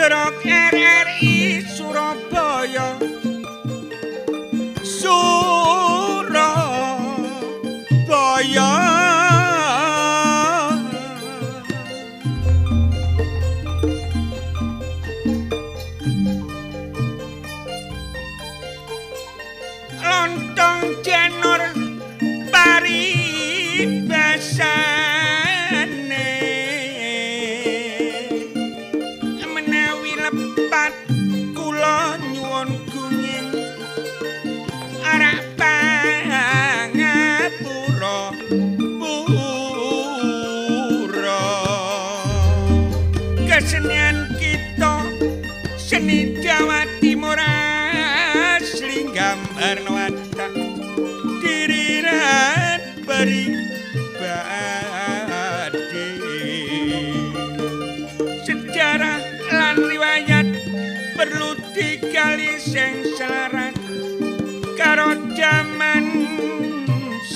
[0.00, 0.69] stood up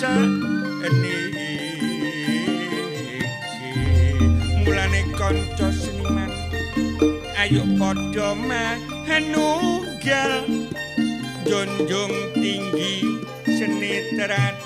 [0.04, 1.52] seni iki.
[4.64, 6.32] Mulane kanca seniman.
[7.40, 8.28] Ayo padha
[9.08, 10.32] menunggal
[11.44, 13.04] junjung tinggi
[13.44, 14.63] seni terat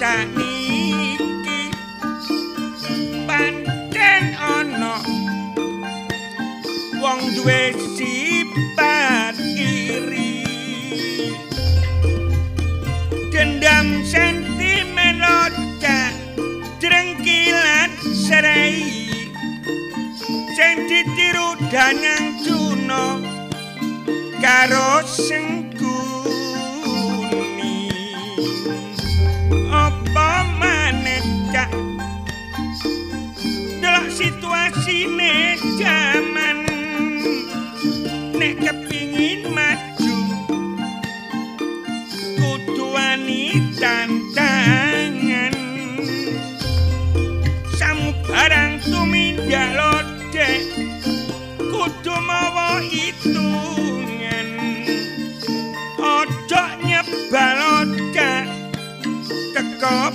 [0.00, 1.60] saniki
[3.28, 4.96] pancen ana
[7.02, 10.40] wong duwe sifat iri.
[13.28, 16.16] Dendam sentimen lodek
[16.80, 17.92] drengkilan
[18.24, 18.80] serai
[20.56, 23.20] sing ditiru danang juno
[24.40, 25.59] karo sengkuni
[34.90, 36.66] situasine jaman
[38.34, 40.18] nek kepingin maju.
[42.34, 45.54] Kudu wani tantangan.
[47.78, 50.58] Samu barang tumindak lodek
[51.70, 54.48] kudu mawa hitungan.
[56.02, 58.42] Ojo nyebal lodek
[59.54, 60.10] teko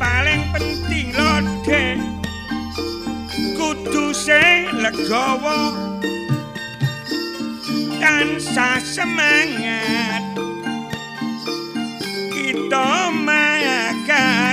[0.00, 2.00] paling penting lodek
[3.60, 5.76] kudu sing legowo.
[8.00, 10.24] Tansah semangat.
[12.32, 14.49] Kita makarya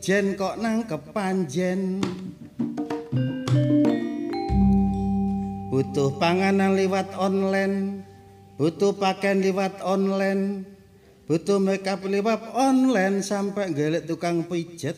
[0.00, 2.00] wijen kok nang kepanjen?
[5.68, 8.00] Butuh panganan liwat online
[8.56, 10.64] butuh pakaian liwat online
[11.28, 14.96] butuh makeup liwat online sampai gelek tukang pijet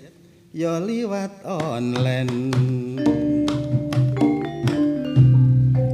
[0.54, 2.54] ya liwat online.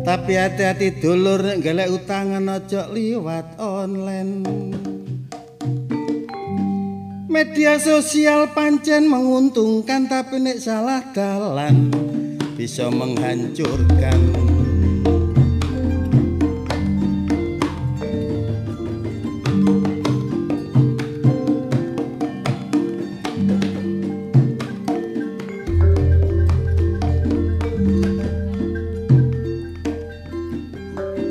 [0.04, 4.44] Tapi hati-hati dulur nek golek utangan aja liwat online
[7.28, 11.92] Media sosial pancen menguntungkan tapi nek salah dalan
[12.56, 14.16] bisa menghancurkan.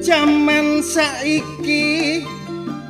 [0.05, 2.36] Zaman saiki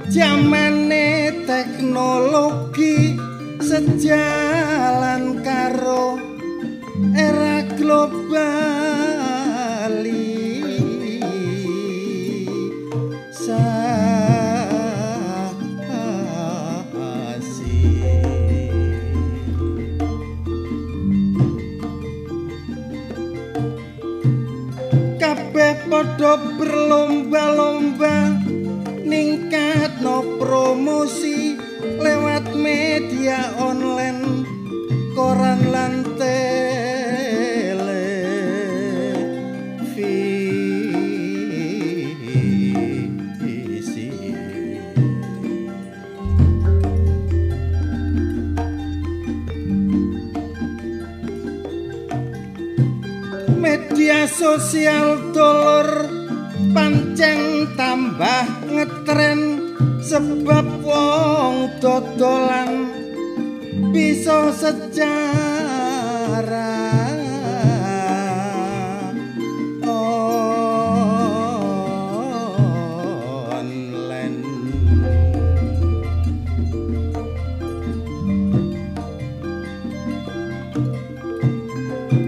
[0.08, 3.20] jamane teknologi
[3.60, 6.16] sejalan karo
[7.16, 8.68] era global
[25.18, 28.38] kabeh padha berlomba-lomba
[29.04, 29.47] ning
[30.38, 31.58] promosi
[31.98, 34.46] lewat media online
[35.17, 36.38] koran lan televisi.
[53.58, 56.06] Media sosial dolor
[56.72, 58.57] pancen tambah
[60.08, 62.88] sebab wong dodolan
[63.92, 64.56] bisa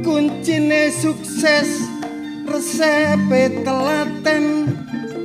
[0.03, 1.87] kuncine sukses
[2.43, 4.67] resepe telaten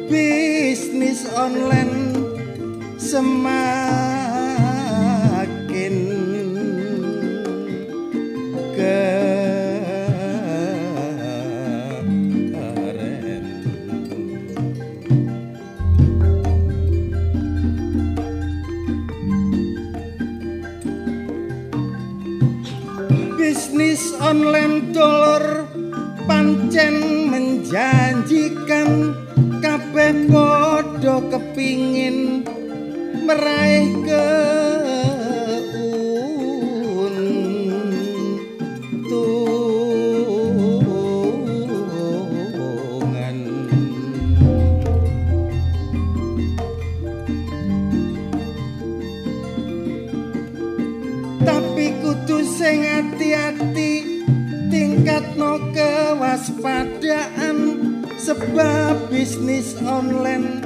[0.06, 2.13] bisnis online
[3.14, 3.46] semakin
[8.74, 9.54] keren.
[23.38, 25.70] Bisnis online dollar
[26.26, 28.03] pancen menjanjikan
[33.34, 33.90] meraih
[51.42, 54.22] tapi kudu sing ati-ati
[54.70, 57.58] tingkatno kewaspadaan
[58.14, 60.63] sebab bisnis online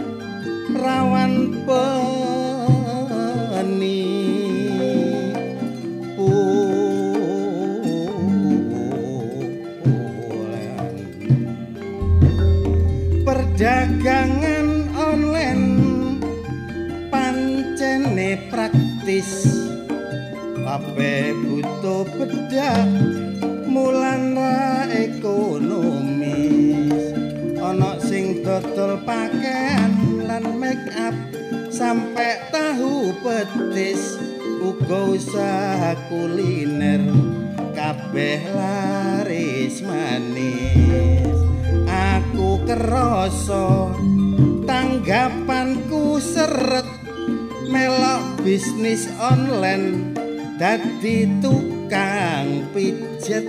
[50.58, 53.46] dadi tukang pijet.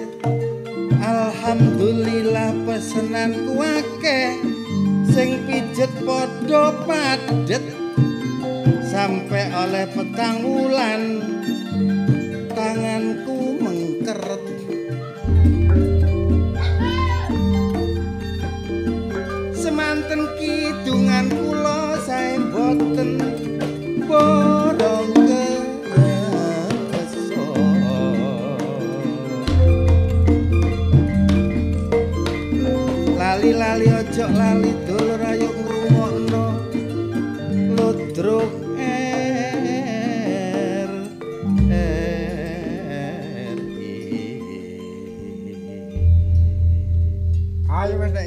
[1.01, 3.57] Alhamdulillah pesenanku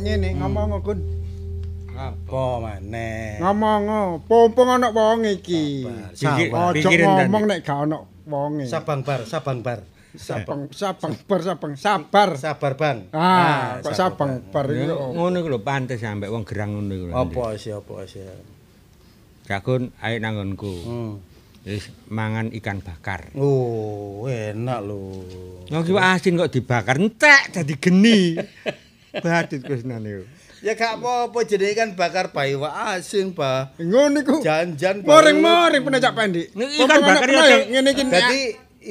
[0.02, 1.00] ngene ngomong Gun.
[1.92, 3.82] apa maneh Ngomong
[4.24, 5.84] pompong ana wong iki.
[6.12, 6.72] Sabar.
[6.72, 8.64] Ngomong nek gak ana wonge.
[8.64, 9.80] sabang bar sabang bar
[10.12, 12.30] Sabang sabang bar sabang sabar.
[12.36, 14.88] sabar bang Ah, kok sabar, sabang bar iki.
[14.88, 17.04] Ngono iku lho pantes sampe wong gerang ngono iku.
[17.12, 18.24] apa sih apa sih
[19.42, 20.72] Kakun ayo nanggonku.
[20.82, 21.12] hmm.
[21.62, 23.30] Wis mangan ikan bakar.
[23.34, 25.00] oh enak lho
[25.68, 28.20] Ngono ki asin kok dibakar entek dadi geni.
[29.12, 30.24] Badut kusnan iku.
[30.62, 34.38] ya gak apa-apa jadi ikan bakar bayi wa asin bah Ngono iku.
[34.40, 36.54] janjan Moring-moring penajak pendik.
[36.54, 38.02] Ini ikan bakar ya, ngene iki.
[38.06, 38.40] Jadi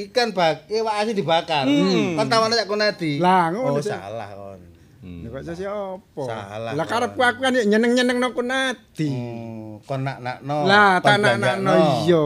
[0.08, 1.66] ikan bak iwak asin dibakar.
[1.66, 3.18] Kan tawane cak konadi.
[3.18, 4.60] Lah, ngono, Oh, salah kon.
[5.02, 6.22] Nek kok siapa?
[6.22, 9.10] Salah, Lah karepku aku kan nyeneng-nyeneng no kunati.
[9.10, 10.58] Hmm, kon nak-nakno.
[10.70, 11.74] Lah kon tak nak belanjakno.
[12.06, 12.24] iya.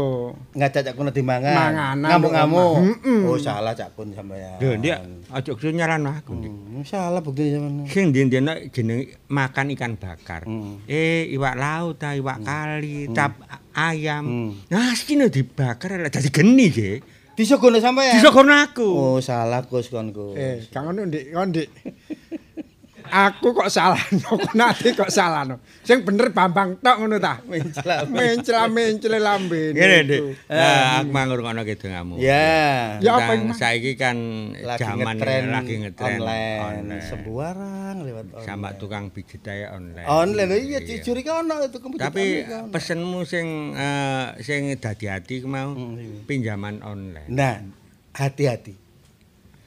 [0.55, 1.55] Ngajak cak konadi mangan.
[1.55, 2.73] Manganan, Ngamuk-ngamuk.
[2.81, 3.21] Mm-mm.
[3.27, 4.59] Oh, salah cak kon sampean.
[4.59, 4.97] Lho, Ndik,
[5.31, 6.33] aja kudu nyalano aku.
[6.35, 7.87] Hmm, salah bukti sampean.
[7.87, 10.43] Sing ndien-ndien jenenge makan ikan bakar.
[10.47, 10.83] Hmm.
[10.87, 13.39] Eh, iwak laut ta, iwak kali, tap
[13.75, 14.23] ayam.
[14.25, 14.49] Hmm.
[14.71, 16.91] Nah, sini dibakar lah dadi geni ge.
[17.35, 18.15] Disogono sampean.
[18.15, 18.87] Disokorno aku.
[18.87, 20.39] Oh, salah Gus kon Gus.
[20.39, 21.67] Eh, kang ngono Ndik, kon Ndik.
[23.09, 25.61] Aku kok salahno, nanti kok salahno.
[25.85, 27.39] Sing bener Bambang tok ngono ta.
[27.45, 28.05] Mencela.
[28.05, 29.77] Mencela-mencela lambene.
[29.77, 30.21] Ngene, Dik.
[30.49, 32.17] aku manggur ngono kidungamu.
[32.17, 32.97] Ya.
[32.99, 34.17] Ya, apa saiki kan
[34.57, 37.01] lagi zaman ngetren lagi ngetren online.
[37.01, 38.47] Sembarang lewat online.
[38.47, 40.05] Sama tukang pijit ae online.
[40.05, 42.25] Online lho iya jujur iki ono itu kemudian Tapi
[42.69, 47.27] pesenmu sing eh, sing dadi ati mau Hmm, pinjaman online.
[47.27, 47.57] Nah,
[48.15, 48.73] hati-hati.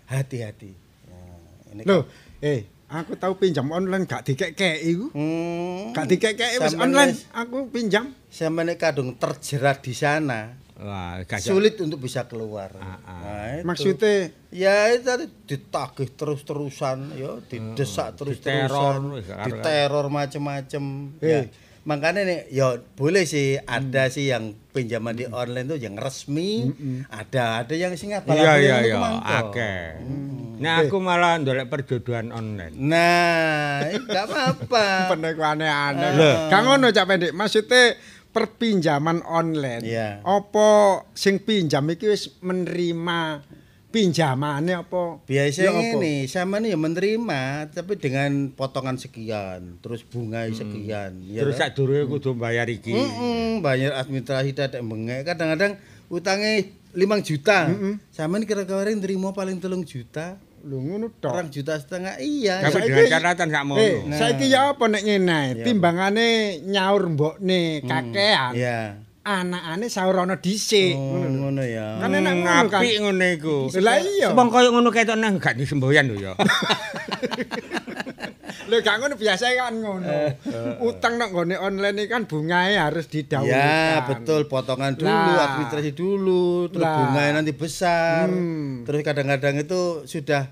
[0.09, 0.71] Hati-hati.
[1.11, 2.09] Nah, ini Loh,
[2.41, 5.07] eh aku tahu pinjam online gak dikek-keki iku.
[5.13, 8.17] Hmm, Gak dikek-keki wis online, aku pinjam.
[8.33, 12.71] Sampeyan nek kadung terjerat di sana, Wah, sulit untuk bisa keluar.
[12.79, 13.19] Ah, ah.
[13.19, 13.67] Nah, itu.
[13.67, 20.85] Maksudnya ya itu tadi ditagih terus-terusan, ya didesak terus-terusan, diteror, diteror macem-macem.
[21.19, 21.27] Eh.
[21.27, 21.41] Ya.
[21.89, 26.69] Makanya nih, ya boleh sih ada sih yang pinjaman di online tuh yang resmi,
[27.09, 29.97] ada ada yang sing abal Iya iya iya, akeh.
[30.05, 30.61] Hmm.
[30.61, 32.77] Nah, aku malah ndolek perjodohan online.
[32.77, 34.87] Nah, enggak apa-apa.
[35.17, 36.11] penek aneh-aneh.
[36.53, 37.33] Gak ngono Cak Pendek.
[37.33, 37.97] Maksudnya
[38.37, 39.83] perpinjaman online.
[39.87, 40.21] Iya.
[40.27, 43.43] Apa sing pinjam iki wis menerima
[43.89, 45.19] pinjamane apa?
[45.25, 45.97] Biasanya Ya apa?
[45.97, 50.55] ini sama nih ya menerima tapi dengan potongan sekian, terus bunga Hmm.
[50.55, 51.11] sekian.
[51.25, 52.93] ya Terus sak durunge kudu bayar iki.
[52.93, 55.25] Mm-mm, bayar administrasi dadak bengek.
[55.25, 57.69] Kadang-kadang utangnya 5 juta.
[58.09, 60.37] Sama ini kira-kira yang terima paling telung juta.
[60.59, 61.31] Lho ngono tok.
[61.31, 62.59] Orang juta setengah iya.
[62.61, 63.79] Tapi dengan catatan sak Eh, mono.
[64.05, 64.19] Nah.
[64.19, 65.41] saiki ya apa nek ngene?
[65.63, 66.29] Timbangane
[66.63, 68.53] nyaur mbokne kakean.
[68.53, 68.81] Iya.
[69.29, 70.97] Anakane sahur ana dhisik.
[70.97, 72.01] Oh, ngono ya.
[72.01, 72.81] Kan enak ngono kan.
[72.81, 73.57] Apik ngono iku.
[73.77, 74.33] Lah iya.
[74.33, 76.33] Wong koyo ngono ketok nang gak disemboyan lho ya.
[78.69, 80.17] Lho gak ngono biasa kan ngono.
[80.81, 83.53] Utang nang nggone online kan bungae harus didhawuhkan.
[83.53, 84.49] Ya, betul.
[84.49, 88.33] Potongan dulu, administrasi dulu, terus bunganya nanti besar.
[88.33, 88.89] Hmm.
[88.89, 90.49] Terus kadang-kadang itu sudah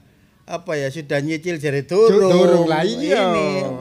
[0.46, 2.30] apa ya, sudah nyicil jari durung.
[2.30, 3.26] durung, lah iya.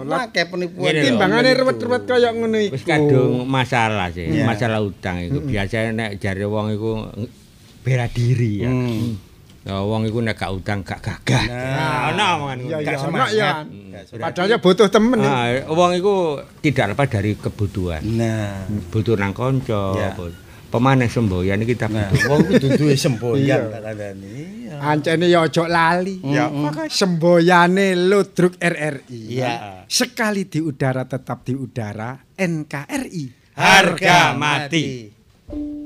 [0.02, 0.92] Pakai penipuan.
[0.92, 1.62] Timbangane itu.
[1.62, 2.74] ruwet-ruwet kaya ngono iku.
[2.74, 4.44] Wis kadung masalah sih, Iya.
[4.44, 5.40] masalah utang iku.
[5.40, 7.06] Biasanya nek jare wong iku
[7.80, 8.70] bela diri ya.
[8.70, 9.14] Hmm.
[9.62, 11.46] Ya wong iku nek gak utang gak gagah.
[11.48, 12.70] Nah, ono omongan ngono.
[12.72, 13.30] Ya Gak semangat.
[13.32, 13.50] ya.
[14.16, 15.18] Padahal ya butuh temen.
[15.20, 15.30] ya.
[15.30, 16.16] Ah, wong iku
[16.62, 18.02] tidak lepas dari kebutuhan.
[18.08, 20.14] Nah, Butuh nang kanca, Ya.
[20.14, 20.34] but-
[20.68, 22.20] pemanen semboyan iki kita butuh.
[22.28, 23.72] wong kudu duwe semboyan Iya.
[23.72, 24.30] tak kandhani.
[24.66, 24.76] Iya.
[24.82, 26.20] Ancene ya ojo lali.
[26.26, 26.46] Ya,
[26.92, 29.22] semboyane Ludruk RRI.
[29.32, 29.54] Iya.
[29.88, 33.26] Sekali di udara tetap di udara NKRI.
[33.56, 35.08] Harga mati.
[35.08, 35.85] Surabaya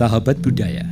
[0.00, 0.88] Sahabat budaya.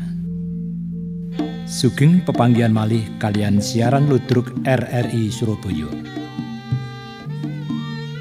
[1.65, 5.89] Sugeng pepanggihan malih kalian siaran ludruk RRI Surabaya.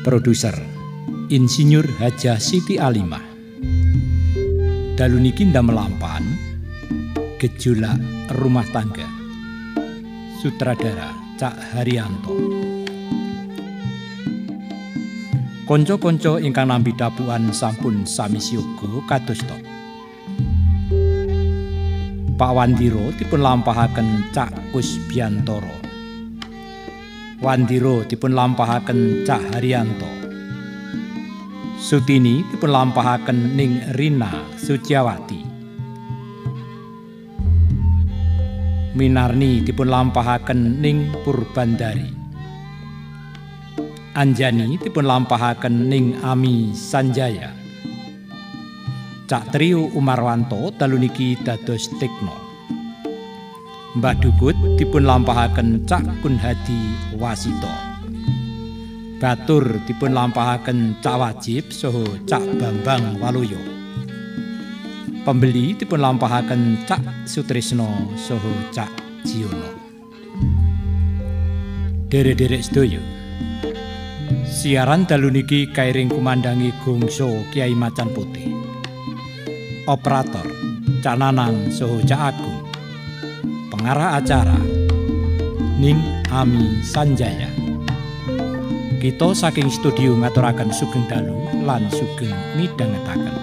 [0.08, 0.56] Produser
[1.28, 3.19] Insinyur Haja Siti Alimah.
[4.95, 6.23] Dalu niki ndamelampan
[7.36, 8.00] gejolak
[8.39, 9.12] rumah tangga.
[10.39, 12.32] Sutradara Cak Haryanto.
[15.67, 19.66] Konco-konco ingkang nampi dapuan sampun sami siyaga kados.
[22.38, 25.73] Pak Wandiro dipun lampahaken Cak Kusbiantoro.
[27.41, 30.06] Wandiro dipun lampahaken Cak Haryanto.
[31.82, 35.41] Sutini dipun lampahaken Ning Rina Suciawati.
[38.93, 42.13] Minarni dipun lampahaken Ning Purbandari.
[44.13, 47.57] Anjani dipun lampahaken Ning Ami Sanjaya.
[49.27, 52.31] Cak Trio Umarwanto dalu niki dados Tekno.
[53.99, 57.67] Mbah Dukut dipun lampahaken Cak Kunhadi Wasito.
[59.19, 63.59] Batur dipun lampahaken Cak Wajib saha Cak Bambang Waluyo.
[65.27, 68.91] Pembeli dipun lampahaken Cak Sutrisno saha Cak
[69.27, 69.75] Jiono.
[72.07, 73.03] Derek-derek sedaya.
[74.47, 78.66] Siaran dalu niki kairing kumandangi gongso Kiai Macan Putih.
[79.88, 80.43] Operator
[81.00, 81.71] Cak Nanang
[82.04, 82.60] Cak Agung.
[83.71, 84.60] Pengarah acara
[85.80, 87.47] Ning Ami Sanjaya.
[89.00, 93.36] Kita saking studio ngaturaken sugeng dalu lan sugeng midhangetaken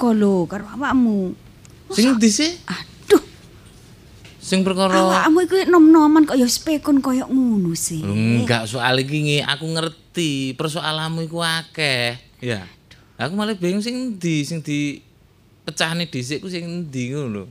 [0.00, 1.36] iko lho karo awakmu.
[1.92, 2.48] Sing ndi sih?
[2.64, 3.20] Aduh,
[4.40, 8.00] Sing perkara awakmu iku nom-noman kok ya spekon koyo ngono sih.
[8.00, 12.16] Enggak soal iki ngi, aku ngerti persoalanmu iku akeh.
[12.40, 12.64] Ya.
[13.20, 15.04] Aku malah bingung sing ndi sing di
[15.68, 17.44] pecahne dhisik ku sing ndi ngono lho.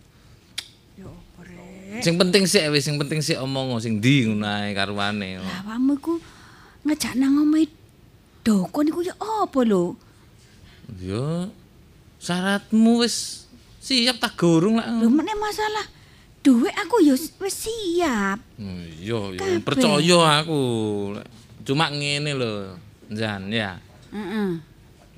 [2.02, 5.38] Sing penting sik wis sing penting sik omong sing ndi ngono ae karuane.
[5.38, 6.18] Lah awakmu iku
[6.82, 7.70] ngejak nang omahe
[8.42, 9.94] dokon iku ya apa lho?
[10.98, 11.54] Yo
[12.20, 13.48] syaratmu wis
[13.80, 14.88] siap tak gorong lah.
[14.92, 15.88] Lho meneh masalah
[16.40, 18.40] duit aku ya wis siap.
[18.60, 19.64] Oh, Iya, Kabeh.
[19.64, 20.62] percaya aku.
[21.64, 22.76] Cuma ngene lho,
[23.12, 23.80] Jan ya.
[24.12, 24.52] Heeh.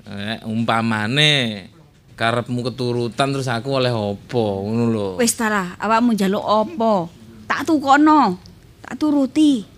[0.02, 1.70] Eh, umpamane
[2.18, 5.08] karepmu keturutan terus aku oleh opo ngono lho.
[5.18, 6.92] Wis ta lah, awakmu njaluk apa?
[7.46, 8.38] Tak tukono.
[8.82, 9.71] Tak turuti.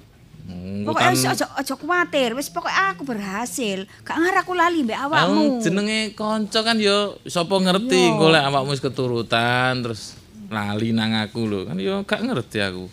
[0.44, 3.88] Hmm, Pokoknya kan- wis aja aja kuwatir, wis pokoknya aku berhasil.
[4.00, 5.64] Gak ngarep aku lali mbek awakmu.
[5.64, 8.12] jenenge kanca kan yo sapa ngerti Iya.
[8.12, 11.64] engko lek awakmu wis keturutan terus lali nang aku lho.
[11.64, 12.84] Kan yo gak ngerti aku.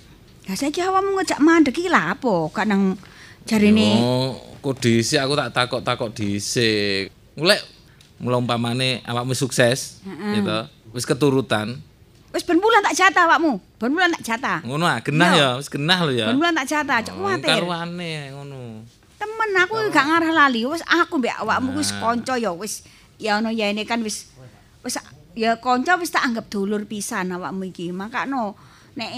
[0.41, 2.33] Lah saiki awakmu ngejak mandek iki lha apa?
[2.49, 2.95] Gak nang
[3.43, 4.15] jarine Yo
[4.57, 7.11] kok dhisik aku tak takok-takok dhisik.
[7.35, 7.61] Lek
[8.17, 10.59] mula umpamane awakmu sukses gitu.
[10.91, 11.83] Wis keturutan.
[12.31, 13.59] Wis ben bulan tak jatah awakmu.
[13.75, 14.59] Ben bulan tak jatah.
[14.63, 15.47] Ngono ah, genah Iya.
[15.53, 16.25] ya, wis genah lho ya.
[16.31, 17.47] Ben bulan tak jatah, aja Oh, kuwatir.
[17.51, 18.59] Karuane ngono.
[19.19, 22.81] Temen aku gak ngarah lali, wis aku mbek awakmu wis kanca ya wis
[23.21, 24.31] ya ono ya ini kan wis
[24.81, 24.97] wis
[25.37, 27.93] ya kanca wis tak anggap dulur pisan awakmu iki.
[27.93, 28.55] Makano
[28.97, 29.11] nek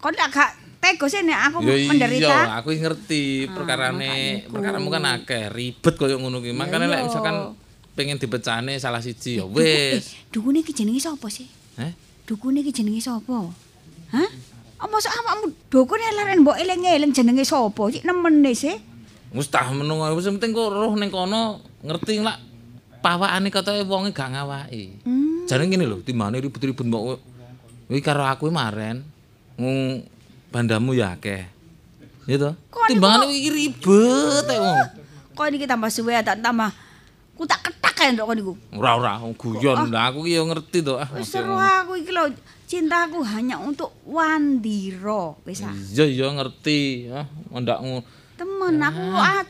[0.00, 0.50] kon tak gak
[0.80, 2.36] tega sih nek aku Ya iya, menderita.
[2.56, 4.56] aku ngerti Ah, perkarane, iku.
[4.56, 6.56] perkaramu kan akeh, ribet koyo ngono ki.
[6.56, 6.92] Makane iya.
[6.96, 7.52] lek misalkan
[7.92, 10.16] pengen dipecahne salah siji ya wis.
[10.32, 11.59] dukune iki jenenge sapa sih?
[12.30, 13.50] Dukune iki jenenge sapa?
[14.14, 14.30] Hah?
[14.78, 17.90] Apa sak awakmu dukune leren mbok eling-eling jenenge sapa?
[17.90, 18.78] Iki nemene sih.
[19.34, 22.38] Wis tah menung wis penting kok roh ning kono ngerti lak
[23.02, 25.02] pawakane katoke wonge gak ngawaki.
[25.02, 25.42] Hmm.
[25.50, 27.18] Jane ngene lho, timbane ribet-ribet mbok
[27.90, 29.02] kuwi karo aku maren.
[29.58, 30.06] Ngung
[30.54, 31.50] bandamu ya akeh.
[32.30, 32.38] Ya?
[32.38, 32.54] Kok
[32.86, 34.78] niku Timbangane kok- iki ribet ae wong.
[35.34, 36.70] Kok ini tambah suwe tak tambah
[37.40, 38.52] ku tak ketak kae ndok niku.
[38.76, 39.88] Ora ora guyon.
[39.88, 41.00] Lah aku ki yo ngerti to.
[41.00, 42.28] Ah, seru aku iki lho,
[42.68, 45.40] cintaku hanya untuk Wandira.
[45.48, 45.72] Wis ah.
[45.72, 47.08] Iya iya ngerti.
[47.08, 48.04] Ah, ndakmu.
[48.36, 49.48] Temen aku a-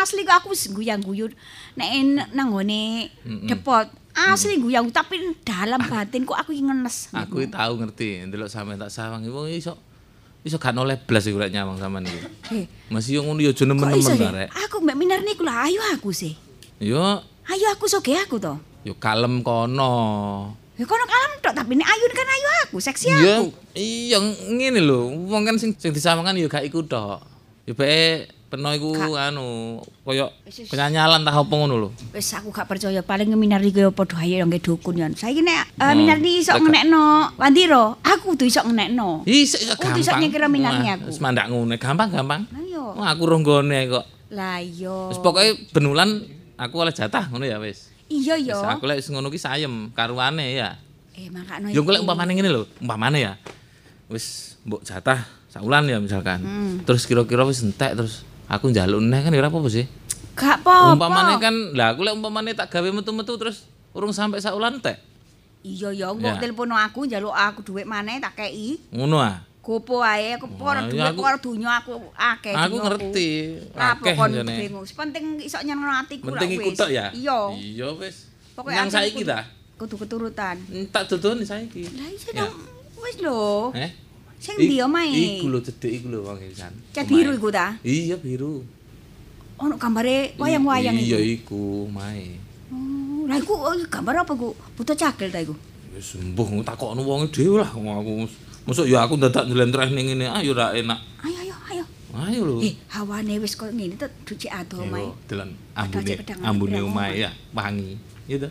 [0.00, 1.30] asli kok aku wis guyang-guyur
[1.76, 1.88] nek
[2.32, 3.12] nang ngone
[3.44, 3.84] depot.
[4.16, 7.12] Asli guyang tapi dalam batinku aku iki ngenes.
[7.12, 9.76] Aku iki tau ngerti, ndelok sampean tak sawang iki wong iso
[10.40, 12.20] iso gak noleh blas iku rek nyawang sampean iki.
[12.56, 14.24] Eh, Masih yo ngono yo aja kok iso nemen-nemen ya?
[14.24, 14.48] ta rek.
[14.64, 16.45] Aku mbek minar niku lah, ayo aku sih.
[16.78, 17.00] Yo
[17.46, 18.58] Ayo aku soge aku to.
[18.82, 19.94] yo kalem kono.
[20.74, 23.48] Ya kono kalem tok tapi nek ayu kan ayu aku, seksi Iya, aku.
[23.72, 27.22] iya ngene lho, wong kan sing sing disawangan yo gak iku tok.
[27.64, 31.88] Yo bae peno iku anu koyo kenyanyalan tah apa ngono lho.
[32.12, 35.06] Wis aku gak percaya paling minar iki ya padha ayo nggih dukun ya.
[35.08, 39.22] Saiki nek eh, minar iki iso ngenekno Wandira, aku tuh iso ngenekno.
[39.24, 39.98] Iso iso Oh, gampang.
[39.98, 41.10] iso nyekira minarnya aku.
[41.10, 42.42] Wis mandak ngene, gampang-gampang.
[42.52, 42.94] Ayo.
[42.94, 44.04] Wah, aku roh nggone kok.
[44.30, 45.10] Lah iya.
[45.10, 46.22] Wis pokoke benulan
[46.56, 47.92] aku oleh jatah ngono ya wis.
[48.06, 48.56] Iya Wis ya.
[48.76, 50.78] aku lek wis ngono ki sayem karuane ya.
[51.16, 53.32] Eh makakno Yo golek umpamane ngene lho, umpamane ya.
[54.08, 56.42] Wis mbok jatah saulan ya misalkan.
[56.42, 56.74] Hmm.
[56.84, 59.86] Terus kira-kira wis entek terus aku njaluk neh kan ya ora apa-apa sih.
[60.36, 60.92] Gak apa-apa.
[60.94, 63.64] Umpamane kan lah aku lek umpamane tak gawe metu-metu terus
[63.96, 65.00] urung sampai saulan entek.
[65.66, 66.36] Iya ya, Ya.
[66.36, 68.78] kok telepon aku njaluk aku dhuwit maneh tak kei.
[68.94, 69.42] Ngono ah.
[69.66, 72.54] Gopo ae aku para Wah, dhuwit ya aku- para donya aku akeh.
[72.54, 73.28] Aku ngerti.
[73.74, 74.54] Akeh jane.
[74.94, 76.78] Penting iso nyenengno atiku Penting iku wis.
[76.78, 77.10] tok ya.
[77.10, 77.38] Iya.
[77.50, 78.30] Iya wis.
[78.54, 79.42] Pokoke Nang saiki ta?
[79.74, 80.54] Kudu keturutan.
[80.70, 81.82] Hmm, Tak dodoni saiki.
[81.98, 82.46] Lah iya Ya.
[82.46, 82.54] dong.
[83.02, 83.74] Wis lho.
[83.74, 83.90] Eh?
[84.38, 85.10] Sing ndi omahe?
[85.42, 86.38] Iku lho cedek iku lho wong.
[86.94, 87.74] Cat biru iku ta?
[87.82, 88.62] Iya biru.
[89.58, 91.34] Ono gambare wayang-wayang Iya iku.
[91.34, 92.38] iku mae.
[92.70, 94.54] Oh, Lah iku oh, gambar apa iku?
[94.78, 95.58] Buta cagel ta iku?
[95.90, 98.45] Ya sembuh takokno wong dhewe lah aku.
[98.66, 100.98] Mosok ya aku dadak njlentreh ning ngene ayo ra enak.
[101.22, 101.84] Ayo ayo ayo.
[102.18, 102.54] Ayo lho.
[102.66, 105.14] Eh, hawane wis kok ngene to duci ado Yo.
[105.30, 106.02] Delan Padahal
[106.42, 107.14] ambune ambune omahe omah.
[107.14, 107.94] ya wangi.
[108.26, 108.48] Iya to?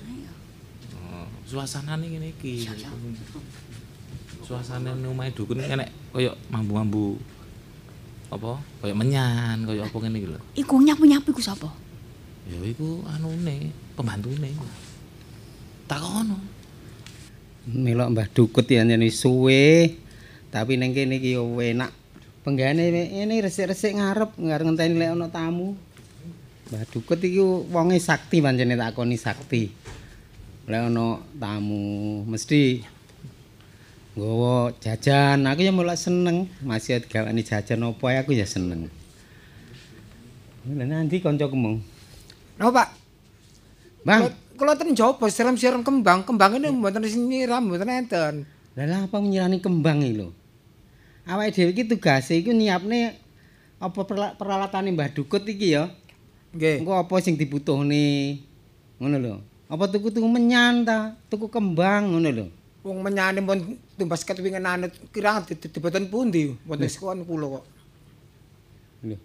[0.96, 2.64] Oh, suasanane ngene iki.
[4.40, 7.20] Suasanane omahe dukun enek kaya mambu-mambu
[8.32, 8.56] apa?
[8.80, 10.40] Kaya menyan, kaya apa ngene iki lho.
[10.56, 11.68] Iku nyapu-nyapu iku sapa?
[12.48, 13.68] Ya iku anune,
[14.00, 14.56] pembantune.
[15.92, 16.40] Takono.
[17.68, 20.05] Melok Mbah Dukut ya yen suwe.
[20.56, 21.92] Tapi ning kene iki yo enak.
[22.48, 25.76] Penggane ini resik-resik ngarep ngarep ngenteni lek ana tamu.
[26.72, 29.68] Mbah Dukut iki wonge sakti pancene takoni sakti.
[30.72, 32.80] Lek ana tamu mesti
[34.16, 36.48] nggawa jajan, aku ya mulai seneng.
[36.64, 38.88] Masih digawani jajan opo aku ya seneng.
[40.72, 41.84] Lah nanti kanca kemung.
[42.56, 42.90] Nah, Pak.
[44.08, 48.36] Bang, Kalau ten jopo siram-siram kembang, kembang ini mboten nyiram, mboten enten.
[48.80, 50.32] Lah lah apa nyirani kembang iki lho.
[51.26, 53.18] Awake dhewe iki tugase iku nyiapne
[53.82, 54.06] apa
[54.38, 55.90] peralatane Mbah Dukut iki ya.
[56.54, 56.86] Nggih.
[56.86, 58.40] Engko apa sing dibutuhne.
[59.02, 59.36] Ngono lho.
[59.66, 62.46] Apa tuku-tuku menyan ta, tuku kembang ngono lho.
[62.86, 63.58] Wong menyane pun
[63.98, 67.66] tumbas ketwingenane kirang diboten pundi, mboten sekon kula kok.
[69.10, 69.18] Lho.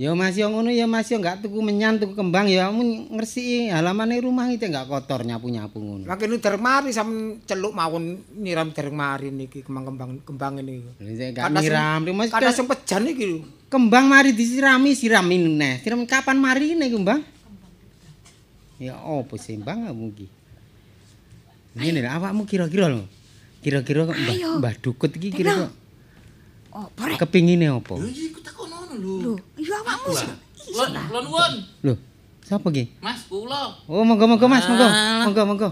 [0.00, 3.68] Ya Mas yo ngono ya Mas yo enggak tuku menyan, tuku kembang ya kamu ngresiki
[3.68, 6.08] halamane rumah iki enggak kotor nyapu-nyapu ngono.
[6.08, 10.80] Makene dereng mari sampean celuk mawon nyiram dereng mari niki kembang-kembang kembang ini.
[11.04, 12.32] Sik enggak nyiram, Mas.
[12.32, 13.38] Kada sing pejan iki lho.
[13.68, 15.84] Kembang mari disirami siramin neh.
[15.84, 17.20] Siram kapan mari ini kembang?
[18.80, 20.26] Ya opo sih Bang kamu iki?
[21.76, 23.04] Ngene lho awakmu kira-kira lho.
[23.60, 25.68] Kira-kira kok Mbah, Dukut iki kira-kira
[26.70, 27.18] Oh, borek.
[27.18, 27.98] kepingine opo?
[28.98, 29.14] Lho.
[29.22, 30.10] Lho, iya awakmu.
[30.74, 31.52] Lon, lon won.
[31.86, 31.94] Lho,
[32.42, 32.90] sapa iki?
[32.98, 33.78] Mas kula.
[33.86, 34.86] Oh, monggo-monggo Mas, monggo.
[34.86, 35.22] Alah.
[35.30, 35.68] Monggo, monggo.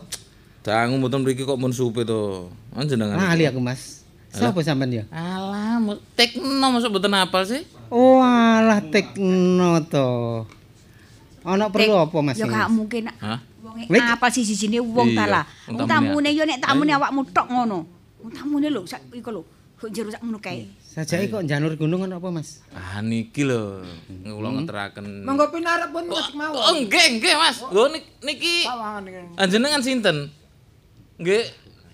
[0.62, 2.52] Dangu mboten mriki kok mun supe to.
[2.70, 3.18] Panjenengan.
[3.18, 4.04] Lali aku Mas.
[4.28, 5.04] Sapa sampean ya?
[5.10, 5.80] Alah,
[6.14, 7.64] tekno masuk mboten apal sih.
[7.88, 10.08] Oh, alah tekno to.
[11.42, 12.36] Ana perlu apa Mas?
[12.36, 13.08] Ya gak mungkin.
[13.18, 13.40] Hah?
[13.58, 15.44] Wong sih sisine wong ta Iya, lah.
[15.70, 17.88] wong tamune yo nek tamune awakmu tok ngono.
[18.22, 19.42] Wong tamune lho sak iku lho.
[19.80, 20.68] Kok jero sak ngono kae.
[20.98, 22.58] Sajake kok janur gunung ana apa Mas?
[22.74, 23.86] Ah niki lho,
[24.26, 25.22] kula ngeteraken.
[25.22, 26.58] Monggo pinarep pun Oh, ngasih mawon.
[26.58, 27.56] oh, nggih, nggih, Mas.
[27.62, 28.66] Lho nik- niki
[29.38, 30.26] anjenengan sinten?
[31.22, 31.46] Nggih,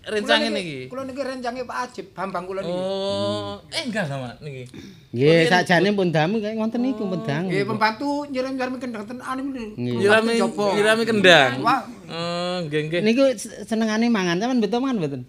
[0.08, 0.78] rencang Kula niki.
[0.88, 2.72] Kula niki rencange Pak Ajib, Bambang kula niki.
[2.72, 4.72] Oh, eh enggak sama niki.
[5.12, 7.52] Nggih, sakjane pun damu kayak ngoten niku pun dangu.
[7.52, 9.76] Nggih, pembantu nyiram-nyiram kendang ten anu niku.
[9.76, 10.32] Nyirami
[10.80, 11.52] nyirami kendang.
[11.60, 11.84] Wah.
[12.08, 13.00] Oh, nggih, nggih.
[13.04, 13.36] Niku
[13.68, 15.22] senengane mangan sampean betul mangan mboten?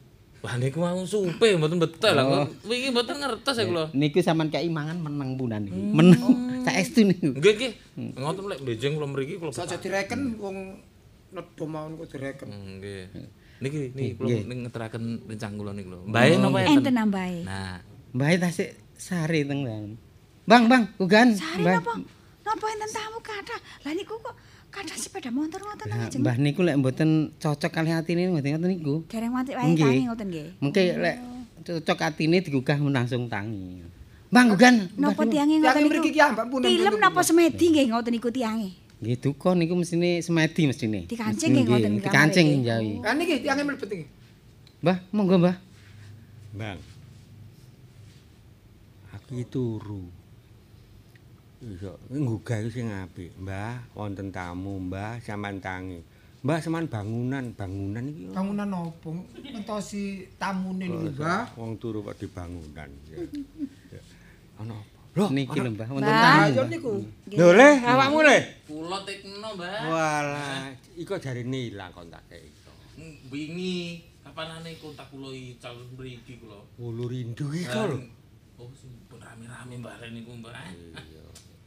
[0.45, 2.45] Wah niku mau supe mboten betul lah.
[2.69, 3.89] Wingi mboten ngertos ya kula.
[3.97, 5.73] Niku sampean kei mangan meneng punan niku.
[5.73, 6.21] Meneng.
[6.61, 7.33] Saestu niku.
[7.33, 7.73] Nggih, nggih.
[8.13, 10.85] Ngoten lek benjing kula mriki kula Saja direken wong
[11.33, 12.45] nedo mawon kok direken.
[12.45, 13.01] Hmm, Nggih.
[13.57, 15.99] Niki niki kula ning ngeteraken rencang kula niku lho.
[16.13, 16.77] Mbae napa enten?
[16.77, 17.39] Enten nambahe.
[17.41, 17.81] Nah,
[18.13, 18.69] Mbae tasik
[19.01, 19.65] sare teng.
[20.45, 21.33] Bang, bang, kugan.
[21.33, 21.97] Sare napa?
[22.45, 23.59] Napa enten tamu kathah?
[23.81, 24.37] Lah niku kok
[24.75, 26.17] kadang sepeda motor ngoten Lah, aja.
[26.19, 28.95] Mbah niku lek mboten cocok kali atine mboten ngoten niku.
[29.07, 30.47] Dereng wanti wae tangi ngoten nggih.
[30.59, 31.17] Mengke lek
[31.63, 33.79] cocok atine digugah langsung tangi.
[34.35, 34.75] Mbah gugan.
[34.99, 35.91] Napa Mbah, tiange ngoten Tiange niku?
[35.95, 38.69] mriki ki punden napa semedi nggih ngoten niku tiange.
[38.99, 40.99] Nggih duka niku mesine semedi mesine.
[41.07, 42.91] Dikancing nggih ngoten kamar Dikancing njawi.
[42.99, 44.05] Kan iki tiange mlebet iki.
[44.83, 45.55] Mbah, monggo Mbah.
[46.55, 46.79] Bang.
[49.15, 50.24] Aku turu.
[51.65, 53.33] Iso nggugah iku sing apik.
[53.41, 55.97] Mbah, wonten tamu, Mbah, sampean tangi.
[56.45, 58.29] Mbah, sampean bangunan, bangunan iki.
[58.29, 59.09] Bangunan opo?
[59.33, 61.57] Ngentosi tamune niku, Mbah.
[61.57, 62.89] Wong turu kok di bangunan.
[63.09, 63.17] Ya.
[64.61, 64.93] Ana apa?
[65.17, 66.45] Loh, Niki lho Mbah, wonten tamu.
[66.45, 66.93] Ayo niku.
[67.33, 68.37] Lho le, awakmu le.
[68.69, 69.89] Kula tekno, Mbah.
[69.89, 72.71] Walah, iku jarine ilang kontake iku.
[73.33, 76.61] Wingi kapanane kontak kula ical mriki kula.
[76.77, 77.97] Ulu rindu iku lho.
[78.61, 80.53] Oh, sing rame-rame Mbah niku, Mbah.
[80.53, 81.24] Iya,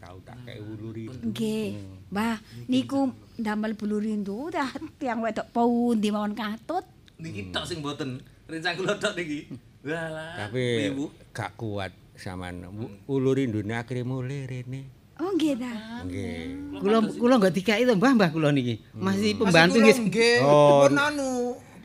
[0.09, 1.21] tau tak kei ulu rindu.
[1.21, 1.77] Nggih.
[2.09, 6.81] Mbah, niku ndamel bulu rindu dah tiang wedok pundi mawon katut.
[7.21, 8.17] Niki tok sing mboten.
[8.49, 9.53] Rencang kula tok niki.
[9.85, 10.49] Walah.
[10.49, 11.13] Tapi Ibu.
[11.37, 12.65] gak kuat sampean.
[13.05, 14.89] Ulu rindune akhire mulai rene.
[15.21, 16.01] Oh nggih ta.
[16.09, 16.81] Nggih.
[16.81, 18.81] Kula kula enggak dikai to Mbah, Mbah kula niki.
[18.97, 19.97] Masih pembantu nggih.
[20.09, 20.37] nggih.
[20.41, 20.89] Oh.
[20.89, 21.33] Pun anu,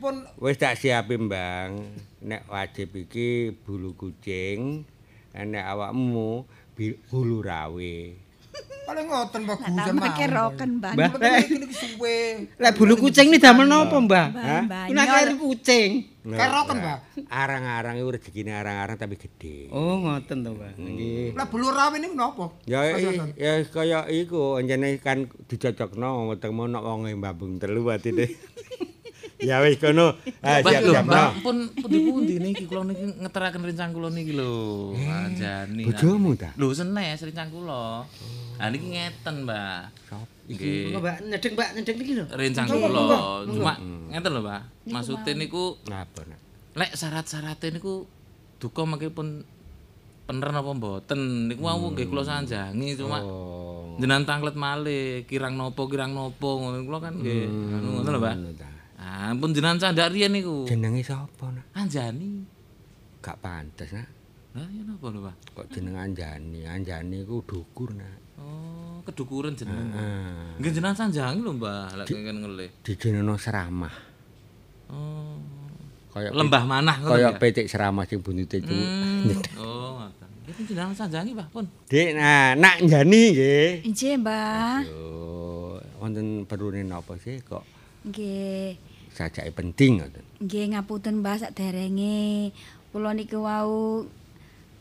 [0.00, 1.92] pun Wis tak siapi, Bang.
[2.24, 4.88] Nek wajib iki bulu kucing,
[5.36, 6.48] nek awakmu
[7.08, 8.24] bulu rawe.
[8.84, 10.92] paling ngoten Mbah Lah Gujan tambah keroken Mbah.
[10.94, 11.08] Mbah.
[11.10, 12.18] Mboten iki niki suwe.
[12.60, 14.26] Lek bulu kucing ini damel napa Mbah?
[14.30, 14.84] Mbah, Mbah.
[14.92, 15.90] Ini kucing.
[16.24, 16.98] Keroken, Mbah.
[17.28, 19.68] Arang-arang iku rezekine arang-arang tapi gede.
[19.72, 20.72] Oh, ngoten to, Mbah.
[20.76, 21.32] Nggih.
[21.34, 22.52] Lah bulu rawe niku napa?
[22.68, 22.84] Ya
[23.34, 28.28] ya kaya iku anjene kan dicocokno wetengmu nek wong mbambung telu atine.
[29.44, 30.16] ya wis kono.
[30.44, 31.04] Ah siap-siap.
[31.44, 34.92] Pun pundi-pundi niki kula niki ngeteraken rencang kula niki lho.
[34.96, 35.84] Anjani.
[35.84, 36.50] Bojomu ta?
[36.56, 38.04] Lho senes rencang kula.
[38.56, 39.88] Ah niki ngeten, Mbah.
[40.44, 40.92] Nggih.
[40.92, 42.24] Monggo, Mbak, nyedeng, Mbak, nyedeng niki lho.
[42.32, 43.02] Rencang kula.
[43.48, 43.74] Cuma
[44.12, 44.60] ngeten lho, Mbah.
[44.88, 46.40] Maksude niku Napa nak?
[46.74, 48.02] lek syarat-syarate niku
[48.58, 49.46] duka mangke pun
[50.26, 53.94] bener napa mboten niku wau nggih kula sanjangi cuma Oh.
[54.02, 58.50] jenengan tanglet malih kirang nopo kirang nopo ngono kula kan nggih anu ngoten lho ngono
[58.58, 58.66] ta.
[59.04, 61.68] Ah pun jenengan candak riyen niku Jenenge sapa nak?
[61.72, 62.40] Anjani
[63.20, 64.08] Gak pantes nak.
[64.54, 66.64] lah ya napa lho Pak Kok jeneng Anjani?
[66.64, 68.16] Anjani iku dukur nak.
[68.34, 70.56] oh kedukuran jenengan Ah.
[70.56, 73.92] nggih jenengan sanjangi lho Mbah lek kan ngelih Dijenengno seramah.
[74.88, 75.36] oh
[76.08, 78.70] Kaya lembah manah ngono kaya ya petik seramah sing buntute itu.
[78.70, 83.70] Hmm, oh ngoten nggih jenengan sanjangi Pak pun Dik, nah, nak Anjani nggih.
[83.84, 84.78] Nggih, Mbah.
[84.86, 85.02] Yo,
[85.98, 87.66] wonten perune napa sih kok
[88.06, 88.93] Nggih.
[89.14, 90.24] Sajake penting ngoten.
[90.42, 92.50] Nggih ngapunten Mbah saderenge.
[92.90, 94.02] Kula niku wau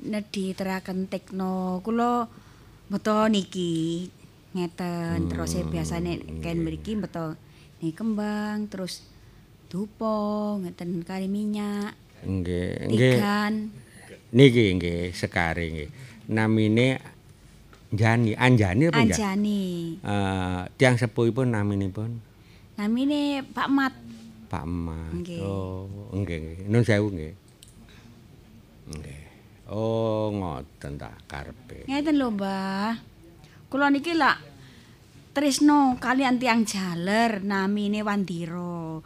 [0.01, 1.79] nedhi teraken tekno.
[1.85, 2.25] Kula
[2.89, 4.09] beto niki
[4.53, 7.33] ngeten terus e biasane ken mriki beto
[7.81, 9.01] nih kembang terus
[9.65, 13.17] dupo ngeten kari minyak Nggih, nggih.
[14.31, 15.89] Niki nggih sekare nggih.
[16.31, 17.01] Namine
[17.93, 19.13] Jani, Anjani apa Jan?
[19.13, 19.61] anjani
[20.01, 22.33] Eh, tiang sepuhipun naminipun
[22.73, 23.93] namine Pak Mat
[24.53, 25.17] Pak Mat.
[25.17, 25.41] Nggih.
[25.41, 26.57] Oh, nggih nggih.
[26.69, 27.33] Nun sewu nggih.
[28.93, 29.21] Nggih.
[29.73, 31.89] Oh, ngoten ta karepe.
[31.89, 32.93] ngeten lho Mbah
[33.73, 34.37] kula niki lak
[35.33, 39.01] tresno kalian tiang jaler namine Wandira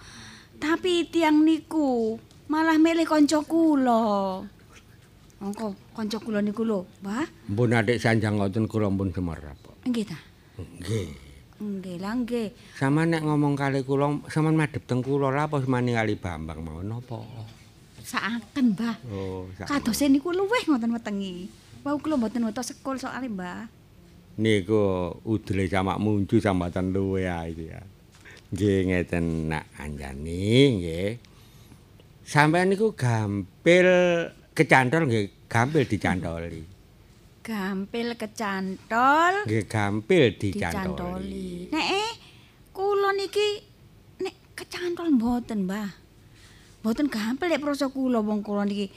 [0.59, 2.19] tapi tiang niku
[2.51, 4.43] malah milih kanca kula
[5.39, 9.55] mongko kanca kula niku lho Mbah Mpun adik sanjang ngoten kula mpun semerap.
[9.87, 10.19] nggih ta
[10.59, 11.26] Nggih.
[11.57, 15.91] Nggih lah nggih Sama nek ngomong kali kula, sampean madhep teng kula lha apa semani
[15.91, 17.21] kali Bambang mau napa?
[18.01, 21.51] saaken Mbah Oh, sak- kadose niku luweh ngoten wetengi
[21.83, 23.67] wau kula mboten wetos sekul soalé Mbah
[24.37, 27.81] niku udele sama muncu sambatan luwe iki ya.
[28.47, 30.45] Nggih ngeten nak Anjani
[30.77, 31.09] nggih.
[32.21, 33.87] Sampeyan niku gampil
[34.53, 36.63] kecantol nggih, gampil dicantoli.
[37.47, 41.71] Gampil kecantol Nggih gampil dicantoli.
[41.71, 42.11] Nek eh
[42.75, 43.63] kula niki
[44.19, 45.89] nek kecantol mboten, Mbah.
[46.83, 48.91] Mboten gampil nek proso kula wong kula niki.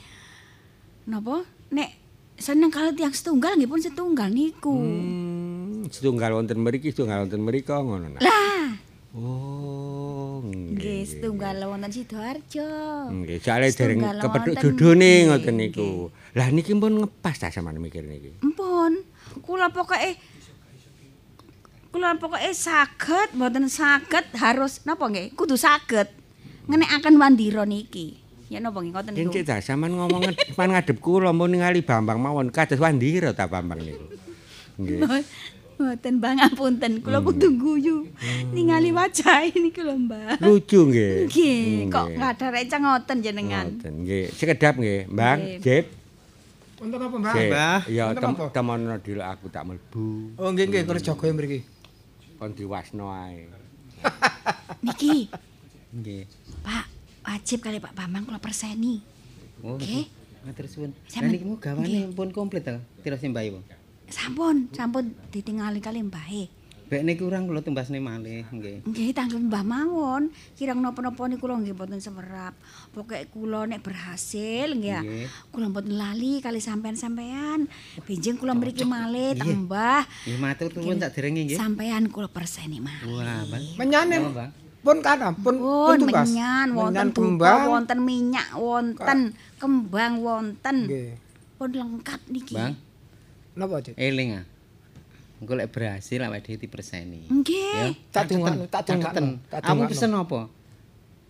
[1.07, 1.47] Napa?
[1.71, 1.91] Nek
[2.35, 4.75] seneng kali tiang setunggal nggih pun setunggal niku.
[4.75, 8.23] Hmm, setunggal wonten mriki, setunggal wonten mriko ngono nak.
[8.27, 8.51] Lah,
[9.11, 12.71] Oh, nggih setunggal wonten Sidoarjo.
[13.11, 15.91] Nggih, soalnya dereng kepethuk jodone nggih, ngoten niku.
[16.39, 18.39] Lah niki pun ngepas ta sampean mikir niki.
[18.39, 19.03] Empun,
[19.43, 20.15] kula pokoke
[21.91, 25.35] kula pokoke saged mboten saged harus napa nggih?
[25.35, 26.07] Kudu saged
[26.71, 28.15] ngenekaken wandira niki.
[28.47, 29.35] Ya napa nggih ngoten niku.
[29.35, 30.23] Kincik ta sampean ngomong
[30.55, 34.07] pan ngadep kula mun ningali Bambang mawon kados Wandira ta Bambang niku.
[34.79, 35.03] Nggih.
[35.81, 38.05] Mboten Mbah ngapunten, kula kudu guyu.
[38.53, 40.37] Ningali wajah niku lho Mbah.
[40.45, 41.25] Lucu nggih.
[41.25, 43.67] Nggih, kok ngadare ngoten jenengan.
[43.81, 44.29] Ngoten nggih.
[44.29, 46.00] Sekedap nggih, Mbang, Nggih.
[46.81, 47.35] Untuk apa, Mbah?
[47.37, 47.81] Mbah.
[47.93, 48.45] Ya Wonten tem apa?
[48.49, 50.07] temono dulu aku tak mlebu.
[50.41, 51.61] Oh, nggih nggih, kula jaga mriki.
[52.41, 53.45] Kon diwasno ae.
[54.85, 55.29] Niki,
[55.93, 56.25] Nggih.
[56.65, 56.87] Pak,
[57.21, 59.05] wajib kali Pak Bambang kula perseni.
[59.61, 60.09] Oh, Nggih.
[60.41, 60.97] Matur suwun.
[60.97, 62.81] Lah niki mu gawane pun komplit to.
[63.05, 63.61] Tirose Mbah Ibu.
[64.09, 66.49] Sampun, sampun ditingali kali Mbahe.
[66.91, 68.83] Bek niki kurang kula tumbasne malih nggih.
[68.83, 70.35] Nggih tanggung Mbah mawon.
[70.59, 72.59] Kirang napa-napa niku kula nggih mboten semerap.
[72.91, 75.31] Pokoke kula nek berhasil nggih.
[75.55, 77.71] Kula mboten lali kali sampean-sampean.
[78.03, 80.03] Benjing kula mriki malih teng Mbah.
[80.27, 81.59] Nggih matur suwun sak derenge nggih.
[81.63, 83.07] Sampean kula perseni malih.
[83.07, 83.39] Wah.
[83.39, 84.51] Oh, Bang.
[84.81, 86.25] Pun kana, pun Pun pun tumbas.
[86.25, 87.69] menyan wonten kembang.
[87.69, 89.19] wonten minyak, wonten
[89.61, 90.77] kembang wonten.
[90.89, 91.15] Nggih.
[91.55, 92.57] Pun lengkap niki.
[92.57, 92.75] Bang,
[93.55, 93.95] Napa, Cik?
[93.95, 94.45] eling ah.
[95.41, 97.25] Engko lek berhasil awake dhewe diperseni.
[97.27, 97.97] Nggih.
[98.13, 99.89] Tak dungakno, tak dungakno, Kamu dungakno.
[99.89, 100.41] pesen apa?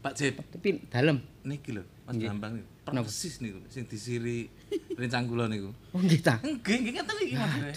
[0.00, 1.18] Pak Jip, Tapi dalem.
[1.40, 2.16] niki lho, Mas.
[2.16, 2.68] Bambang niku.
[2.90, 4.50] Persis niku sing disiri
[4.92, 5.70] rencang kula niku.
[5.94, 6.42] Oh nggih ta.
[6.42, 7.70] Nggih, nggih ngeten iki modele.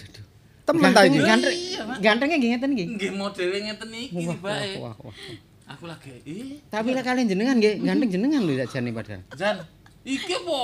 [0.64, 1.18] Temen ta iki?
[1.20, 1.54] Ganteng,
[2.00, 2.86] gantengnya nggih ngeten nggih.
[2.90, 4.70] Nggih modele ngeten iki bae.
[4.82, 5.14] wah, wah, wah.
[5.64, 6.12] Aku lagi,
[6.68, 9.22] Tapi lek kalian jenengan nggih, ganteng jenengan lho sakjane padahal.
[9.32, 9.56] Jan,
[10.04, 10.56] iki apa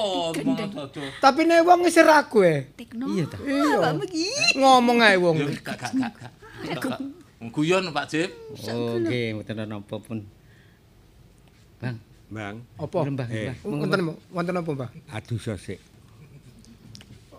[0.68, 1.00] dodo?
[1.16, 2.68] Tapi nek wong isih ragu e.
[2.76, 3.36] Iya ta.
[3.40, 3.96] Iya.
[4.54, 5.36] Ngomong ae wong.
[5.58, 6.12] Gak gak
[6.76, 7.00] gak.
[7.48, 8.30] Guyon Pak Jip.
[8.68, 10.20] Oh nggih, mboten ana apa pun.
[11.80, 11.96] Bang,
[12.28, 13.08] Bang, Apa?
[13.08, 13.56] Mbah, Eh.
[13.56, 13.56] Mbah.
[13.64, 14.90] Wonten wonten apa, Mbah?
[15.08, 15.80] adu sosik.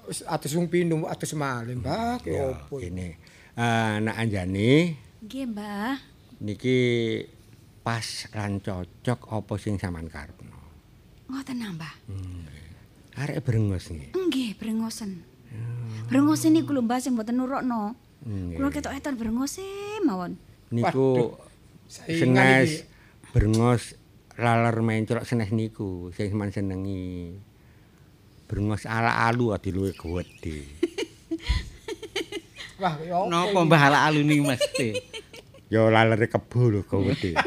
[0.03, 2.17] Wis atus wong pindho, atus malih, Mbah.
[2.17, 2.81] Ki Ya, opo?
[2.81, 3.13] ini.
[3.53, 6.01] Eh, nak anjani Nggih, Mbah.
[6.41, 6.77] niki
[7.81, 8.01] pas
[8.33, 10.40] lan cocok apa sing sampean karepno.
[11.31, 11.93] Ngoten nambah.
[13.15, 14.11] Arek brengos nggih.
[14.11, 15.23] Nggih, brengosen.
[16.11, 17.95] Brengosen niku lho Mbah sing mboten nurukno.
[18.27, 18.59] Nggih.
[18.59, 19.63] Kula ketok etan brengose
[20.03, 20.35] mawon.
[20.75, 21.39] Niku
[21.87, 22.83] senes
[23.31, 23.95] brengos
[24.35, 27.39] laler mencrok senes niku sing sampean senengi.
[28.51, 30.67] Brengos ala alu adi luwe gedhe.
[32.81, 33.31] Wah, opo?
[33.31, 34.99] Napa Mbah ala alun niku mesti?
[35.71, 37.39] Ya lalere kebo lho gedhe.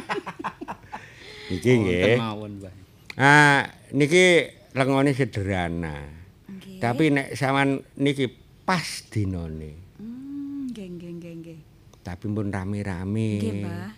[1.53, 2.17] Iki nggih.
[2.17, 2.84] Mawon, Mbah.
[3.15, 6.03] Ah, niki lengone sederhana.
[6.51, 6.83] Nggih.
[6.83, 8.27] Tapi nek sampean niki
[8.67, 9.99] pas dinane.
[10.03, 11.59] Hmm, nggih nggih nggih nggih.
[12.03, 13.31] Tapi pun rame-rame.
[13.39, 13.93] Nggih, Mbah.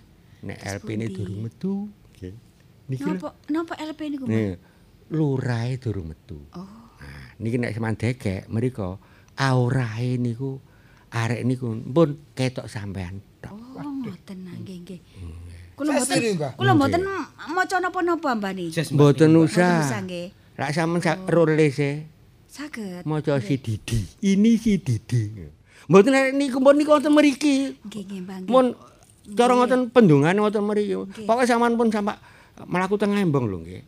[0.46, 1.74] Nek LP ini durung metu.
[2.16, 2.34] Nggih.
[2.92, 3.08] Niki.
[3.08, 4.36] Napa napa LP niku, Mbah?
[4.36, 4.52] Nih,
[5.16, 6.38] lurahe durung metu.
[6.52, 6.92] Oh.
[7.00, 9.00] Nah, niki nek sampean dekek mriko
[9.36, 10.60] aurahe niku
[11.12, 13.56] arek niku pun ketok sampean tok.
[13.56, 15.00] Oh, ngoten nggih nggih.
[15.16, 15.45] Hmm.
[15.77, 16.20] Kula mboten
[16.57, 17.03] kula mboten
[17.53, 18.72] maca napa-napa, Mbah niki.
[18.72, 19.12] Jas, Mbah.
[19.12, 19.77] Mboten Mboten usah.
[20.57, 22.09] Lak sampean sak roles e
[22.49, 23.05] Saged.
[23.05, 24.01] maca si Didi.
[24.24, 25.45] Ini si Didi.
[25.93, 27.77] Mboten nek niku pun niku wonten mriki.
[27.85, 28.37] Nggih nggih, Mbah.
[28.41, 28.53] nggih.
[28.57, 28.66] Mun
[29.37, 30.97] cara ngoten pendungane wonten mriki.
[31.29, 32.16] Pokoke sampean pun sampak
[32.64, 33.83] mlaku teng embong lho nggih.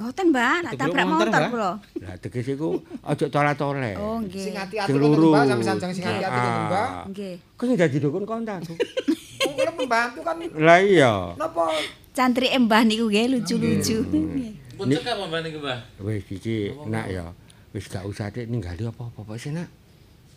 [0.00, 1.70] Mboten, Mbah, lak Itu tabrak motor kula.
[2.00, 3.98] Lah tegese iku aja tolak-tolek.
[4.00, 4.48] Oh, nggih.
[4.48, 5.34] Sing ngoten, luru.
[5.34, 6.88] Mbah, sampe sanjang sing hati-hati ngoten, Mbah.
[7.10, 7.34] Nggih.
[7.58, 8.78] Kok sing dadi dukun kontakku.
[9.40, 11.32] Wong kula pembantu kan Lah iya.
[11.36, 11.72] napa
[12.10, 14.02] Cantri Mbah niku nggih lucu-lucu.
[14.02, 14.52] Nggih.
[14.74, 15.78] Pun cekap apa Mbak niku, Mbah?
[16.02, 17.26] Wis iki nak ya.
[17.70, 19.70] Wis gak usah dik ninggali apa-apa sih nak.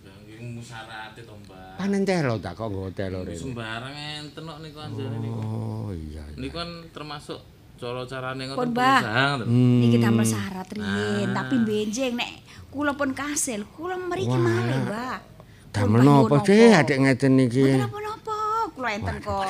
[0.06, 1.82] Lah nggih musarate to, Mbah.
[1.82, 3.36] Panen telo tak kok nggo telo rene.
[3.36, 5.40] Sembarang enten kok niku anjane niku.
[5.42, 6.24] Oh iya.
[6.38, 7.40] Niku kan termasuk
[7.82, 9.00] cara carane ngoten Mbah.
[9.02, 9.46] perusahaan lho.
[9.50, 9.80] Hmm.
[9.82, 12.32] Niki damel syarat riyin, tapi benjing nek
[12.70, 15.33] kula pun kasil, kula mriki malih, Mbah.
[15.74, 16.86] Damel Pun napa sih apa?
[16.86, 17.66] adek ngeten iki?
[17.66, 18.38] Mboten napa-napa,
[18.78, 19.44] kula enten kok.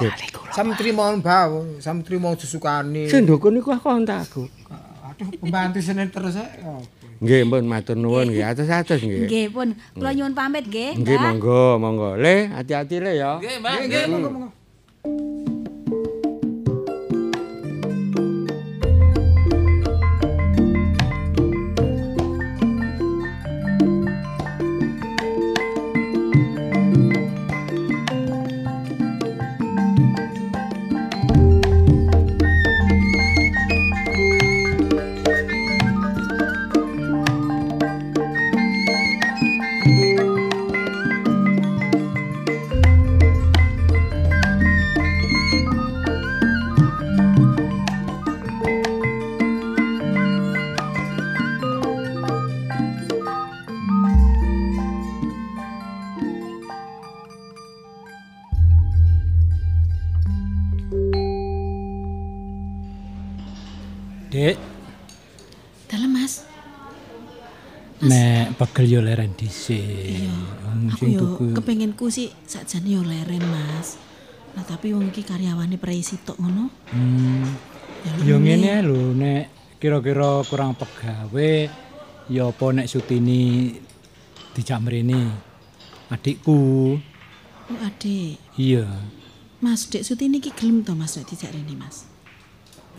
[0.55, 1.43] sam trimo Mbah,
[1.83, 3.11] sam trimo disukani.
[3.11, 4.47] Sing dukun niku kontakku.
[5.03, 6.63] Aduh, pembantu senen terus ae.
[6.63, 6.87] Opo.
[7.19, 8.43] Nggih, mbon matur nuwun nggih.
[8.43, 9.27] Atus-atus nggih.
[9.27, 12.09] Nggih pun, kula nyuwun pamit nggih, Nggih, monggo, monggo.
[12.15, 13.39] Le, hati-hati le ya.
[13.39, 14.03] Nggih, Mbah, Nggih, nggih.
[14.03, 14.49] nggih, monggo, monggo.
[68.13, 70.29] Nek pegel yo leren dhisik.
[70.93, 71.25] Aku yo
[71.57, 73.97] kepenginku sih sakjane yo leren, Mas.
[74.53, 76.69] Nah, tapi wong iki karyawane Presi tok ngono.
[76.93, 77.49] Hmm.
[78.21, 81.51] Yo ngene lho nek kira-kira kurang pegawe
[82.29, 83.73] ya apa nek Sutini
[84.53, 85.33] dijak mrene.
[86.13, 86.61] Adikku.
[86.93, 88.37] Oh, Adik.
[88.59, 88.85] Iya.
[89.63, 92.05] Mas, Dek Sutini iki gelem to Mas nek dijak rene, Mas.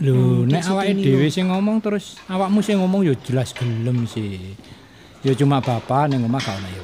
[0.03, 4.51] Lho, Hmm, nek awake dhewe sing ngomong terus awakmu sing ngomong ya jelas gelem sih.
[5.25, 6.81] Ya cuma bapak ning omah gak ono ya.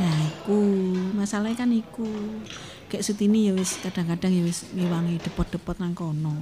[0.00, 0.60] Nah, iku.
[1.12, 2.08] Masalahnya kan iku.
[2.88, 6.32] Kayak Sutini ya wis kadang-kadang ya wis ngewangi depot-depot nang kono.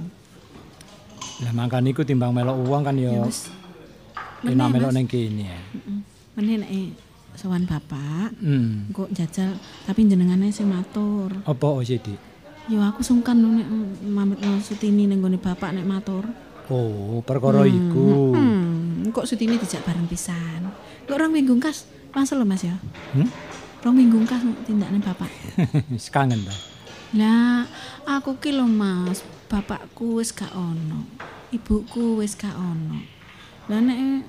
[1.43, 3.51] Lah makan iku timbang melok uang kan ya Ya wis.
[4.47, 5.59] Meneh, melok ning kene ya.
[5.75, 5.99] Heeh.
[6.39, 6.71] Meneh nek
[7.35, 8.87] sowan bapak, Hmm.
[8.95, 9.51] kok jajal
[9.83, 11.35] tapi jenengane sing matur.
[11.43, 12.19] Apa oh, sih, Dik?
[12.71, 13.67] Ya aku sungkan nek
[14.07, 16.23] mametno Sutini ning gone bapak nek matur.
[16.71, 18.31] Oh, perkara iku.
[18.31, 18.60] Hmm,
[19.11, 20.71] kok Sutini dijak bareng pisan.
[21.05, 21.85] Kok orang minggu kas,
[22.15, 22.75] masa lho Mas ya?
[23.13, 23.29] Hmm?
[23.83, 25.29] Rong minggu kas tindakne bapak.
[25.93, 26.55] Wis kangen ta.
[27.11, 27.67] Lah,
[28.07, 31.03] aku ki lho Mas, bapakku wis gak ono.
[31.51, 33.03] Ibuku wis gak ono.
[33.67, 34.23] Lah nek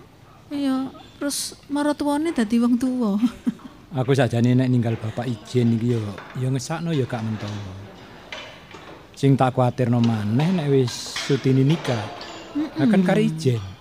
[0.50, 3.14] ya terus maratuwane dadi wong tuwa.
[4.02, 6.02] Aku sajane nek ninggal bapak ijen iki ya
[6.40, 7.72] ya ngesakno ya gak mentolo.
[9.14, 12.02] Sing tak kuatirno maneh nek wis Sutini nikah.
[12.82, 13.71] Akan karo ijen.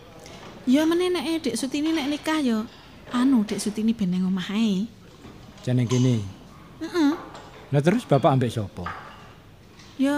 [0.70, 2.60] Ya meneh nek Dek Sutini nek nikah ya
[3.14, 4.86] anu Dek Sutini ben nang omah ae.
[5.62, 6.22] Jane kene.
[6.82, 7.12] Heeh.
[7.72, 8.86] Lah terus bapak ambek sapa?
[9.96, 10.18] Ya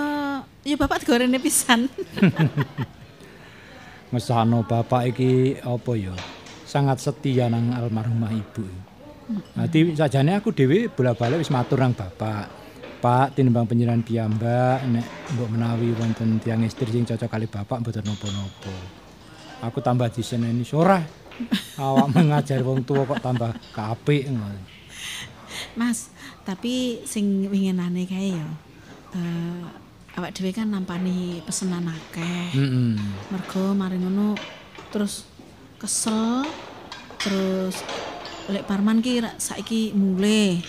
[0.64, 1.92] ya bapak digorene pisan.
[4.12, 6.16] Ngesakno bapak iki apa ya?
[6.64, 8.66] Sangat setia nang almarhumah ibu.
[9.56, 12.64] Nanti sajane aku dhewe bola-balik wis matur nang bapak.
[13.04, 18.08] Pak, tinimbang penyeran piyambak nek mbok menawi wonten tiang istri sing cocok kali bapak mboten
[18.08, 19.03] napa-napa.
[19.64, 21.00] Aku tambah diseneni ora.
[21.80, 24.28] Awak mengajar wong tua kok tambah kapik.
[25.80, 26.12] Mas,
[26.44, 28.48] tapi sing winginane kae ya.
[29.16, 29.64] Eh
[30.20, 32.54] awak dhewe kan nampani pesenan akeh.
[32.54, 33.00] Heeh.
[33.32, 34.36] Mergo mari ngono
[34.92, 35.26] terus
[35.80, 36.46] kesel
[37.18, 37.80] terus
[38.52, 40.60] lek Parman ki saiki mulih.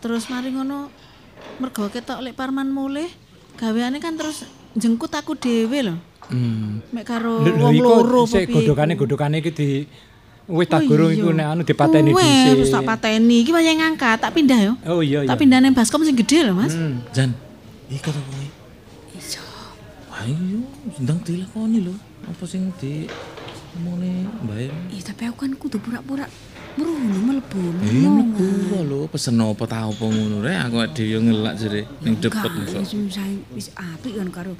[0.00, 0.88] Terus mari ngono
[1.60, 3.06] mergo ketok lek Parman mulih
[3.60, 5.96] gaweane kan terus jengkut aku dhewe lho.
[6.28, 6.84] Hmm.
[6.92, 9.04] Mek karo wong iku loro apa piye godhokane iku.
[9.04, 9.68] godhokane iki di
[10.48, 11.20] wis tak Oh gurung iya.
[11.20, 12.56] iku nek anu dipateni dhisik.
[12.56, 13.36] terus tak pateni.
[13.44, 14.72] Iki wayahe ngangkat, tak pindah yo.
[14.88, 15.28] Oh iya iya.
[15.28, 16.72] Tak pindah nang baskom sing gede lho, Mas.
[16.72, 17.04] Hmm.
[17.12, 17.36] Jan,
[17.92, 18.46] iki kata kowe.
[19.16, 19.44] Iso.
[20.08, 20.64] Ayo,
[21.00, 21.94] ndang dilakoni lho.
[22.28, 23.08] Apa sing di
[23.76, 24.72] omongane Mbak Em?
[24.92, 26.24] Iya, tapi aku kan kudu pura-pura
[26.78, 27.60] merunu mlebu.
[27.84, 28.48] Eh, mlebu
[28.88, 32.78] lho, pesen apa ta apa ngono rek aku dhewe ngelak jere ning depet iso.
[32.80, 34.52] wis saya wis apik kan karo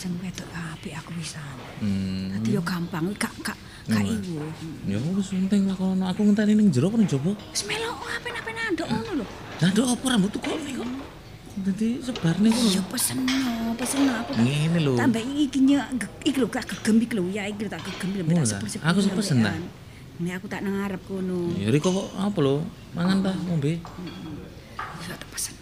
[0.00, 1.44] sing wedok apik aku bisa.
[1.84, 2.32] Hmm.
[2.32, 4.48] Dadi yo gampang, gak gak gak iwo.
[4.88, 6.08] Ya wis penting lakono.
[6.08, 7.36] Aku ngenteni ning jero ning jaba?
[7.52, 9.26] Wis melok apen-apen andok ngono lho.
[9.60, 10.88] Ndok apa rambut kok kok.
[11.60, 12.48] Dadi sebarne.
[12.48, 14.40] Iya pesen no, pesen no aku.
[14.40, 14.96] Ngene lho.
[14.96, 15.76] Tambah iki nye
[16.24, 18.48] iki lho gak gegem iki lho ya iki lho tak gegem lho tak ta?
[18.56, 18.88] sepur-sepur.
[18.88, 19.52] Aku pesen ta?
[20.20, 21.52] Ini aku tak nang kono.
[21.60, 22.64] Ya Riko kok apa lho?
[22.96, 23.84] Mangan ta ngombe?
[25.04, 25.52] Ya tak pesen.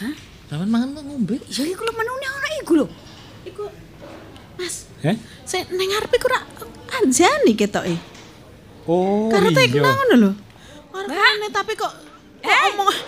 [0.00, 0.14] Hah?
[0.48, 1.36] Sampeyan mangan kok ngombe?
[1.48, 2.86] Ya iku lho menune ora iku lho.
[4.62, 5.18] Mas, Eh?
[5.42, 6.40] sing nang ngarep iku ra
[6.94, 7.98] anjani ketoke.
[8.86, 9.58] Oh Karo iya.
[9.58, 10.30] tekno ngono lho.
[10.94, 11.90] Warnane tapi kok
[12.38, 12.88] kok omong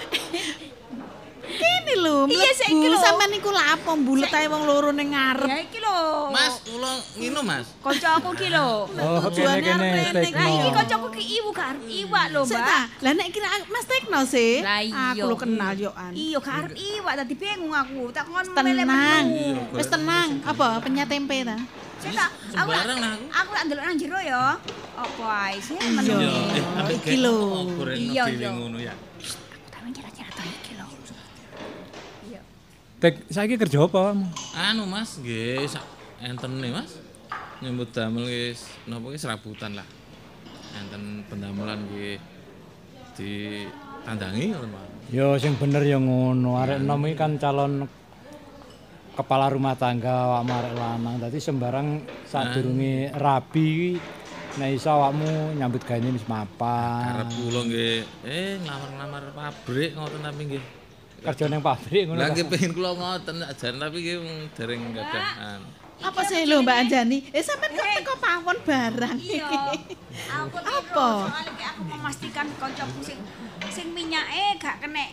[1.54, 2.98] Kene lho, Iya, saiki lho.
[2.98, 5.46] sampean niku lapo mbulet ae wong loro ning ngarep.
[5.46, 5.78] Ya iki.
[6.34, 7.66] Mas, kula ngino Mas.
[7.84, 8.68] Kancaku ki lho.
[8.88, 9.90] Oh Tujuane kene
[10.34, 12.84] Lah iki kancaku ki iwu gak arep iwak lho, Mbak.
[13.04, 14.62] Lah nek kira Mas Tekno sih.
[14.64, 16.12] Aku lo kenal yo an.
[16.12, 18.10] Iya gak arep iwak tadi bingung aku.
[18.10, 19.24] Tak kon Tenang.
[19.74, 20.28] Wis tenang.
[20.42, 21.56] Apa penyet tempe ta?
[22.04, 23.00] Tak aku lah aku.
[23.32, 24.60] aku tak ndelok nang jero ya.
[24.94, 26.28] Apa ae sih menune.
[26.84, 27.64] Eh, iki lho.
[27.96, 28.92] Iya, Iya,
[33.04, 34.16] Tek saiki kerja apa?
[34.16, 34.24] kamu?
[34.56, 35.84] Anu Mas, nggih sak
[36.24, 36.96] entene Mas.
[37.60, 39.84] Nyambut damel wis napa ki serabutan lah.
[40.72, 42.16] Enten pendamelan nggih
[43.12, 43.60] di
[44.08, 44.88] tandangi ngono Mas.
[45.12, 46.56] Ya sing bener ya ngono.
[46.56, 47.84] Arek enom iki kan calon
[49.12, 51.14] kepala rumah tangga awakmu arek lanang.
[51.20, 54.00] Dadi sembarang sadurunge rabi
[54.56, 57.20] nek iso awakmu nyambut gawe wis mapan.
[57.20, 60.83] Arep kula nggih eh nglamar-nglamar pabrik ngoten tapi nggih.
[61.24, 62.20] Kerja ning pabrik ngono.
[62.20, 64.18] Lah nggih pengen kula ngoten sakjane tapi nggih
[64.52, 65.60] dereng gadahan.
[66.00, 67.18] Apa sih lho Mbak Anjani?
[67.30, 69.46] Eh sampean kok teko pawon barang Iya.
[69.46, 69.56] iki.
[70.38, 71.08] Aku Apa?
[71.26, 73.18] Soalnya aku memastikan kancaku sing
[73.66, 75.04] sing minyake gak kena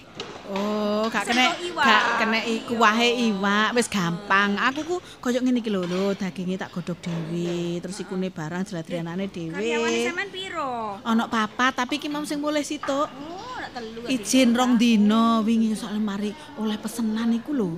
[0.51, 4.59] Oh, gak kena gak kena iku wahe iwak, wis gampang.
[4.59, 9.31] Aku ku koyo ngene iki lho, lho, daginge tak godhog dhewe, terus ikune barang jladrianane
[9.31, 10.05] Karyawane dhewe.
[10.05, 10.99] sampean piro?
[11.01, 13.07] Ana papat tapi iki mau sing mulih situk.
[13.07, 14.03] Oh, telu.
[14.05, 16.29] Izin rong dino wingi soalnya mari
[16.59, 17.71] oleh pesenan iku lho.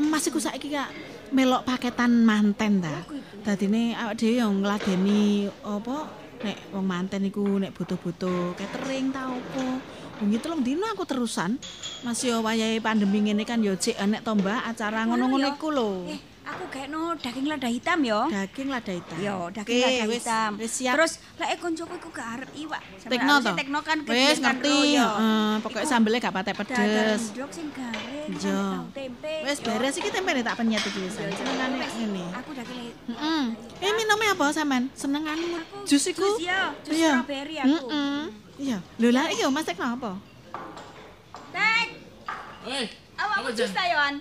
[0.00, 0.88] Mas iku saiki kak
[1.32, 3.04] melok paketan manten ta.
[3.44, 6.08] Dadine awak dhewe yo ngladeni apa
[6.44, 9.80] nek wong manten iku nek butuh-butuh catering ta opo.
[10.18, 11.56] Wingi telung dino aku terusan.
[12.02, 15.90] Mas yo wayahe pandemi ngene kan yo cek enek to Mbak acara ngono-ngono iku lho.
[16.10, 16.18] Eh,
[16.48, 18.20] aku gaekno daging lada hitam yo.
[18.26, 19.18] Daging lada hitam.
[19.18, 20.50] Yo, daging Oke, lada wis- hitam.
[20.56, 20.94] Wis siap.
[20.96, 22.82] Terus lek koncoku iku gak arep iwak.
[22.96, 23.50] Sampeyan tekno to.
[23.54, 24.76] Tekno kan Wis ngerti.
[24.96, 27.22] Heeh, pokoke Iku sambelnya gak patek pedes.
[27.30, 28.28] ndok sing garing.
[28.28, 28.40] Iya.
[28.40, 29.34] sampe tahu tempe.
[29.42, 29.64] Wis yo.
[29.66, 31.14] beres iki tempene tak penyet iki wis.
[31.14, 31.92] Yo, yo, Senengane wis.
[31.94, 32.24] ngene.
[32.34, 32.78] Aku daging
[33.08, 33.42] Heeh.
[33.78, 34.84] Eh minumnya apa sampean?
[34.92, 36.24] Senenganmu Aku jus iku?
[36.34, 37.12] jus ya, jus Iya.
[37.14, 37.68] strawberry aku.
[37.86, 38.20] Heeh.
[38.58, 38.78] Iya.
[38.96, 40.12] Lho lah iki yo Mas Tekno apa?
[41.50, 41.88] Tek,
[42.64, 42.86] Eh,
[43.16, 44.14] apa jus jan?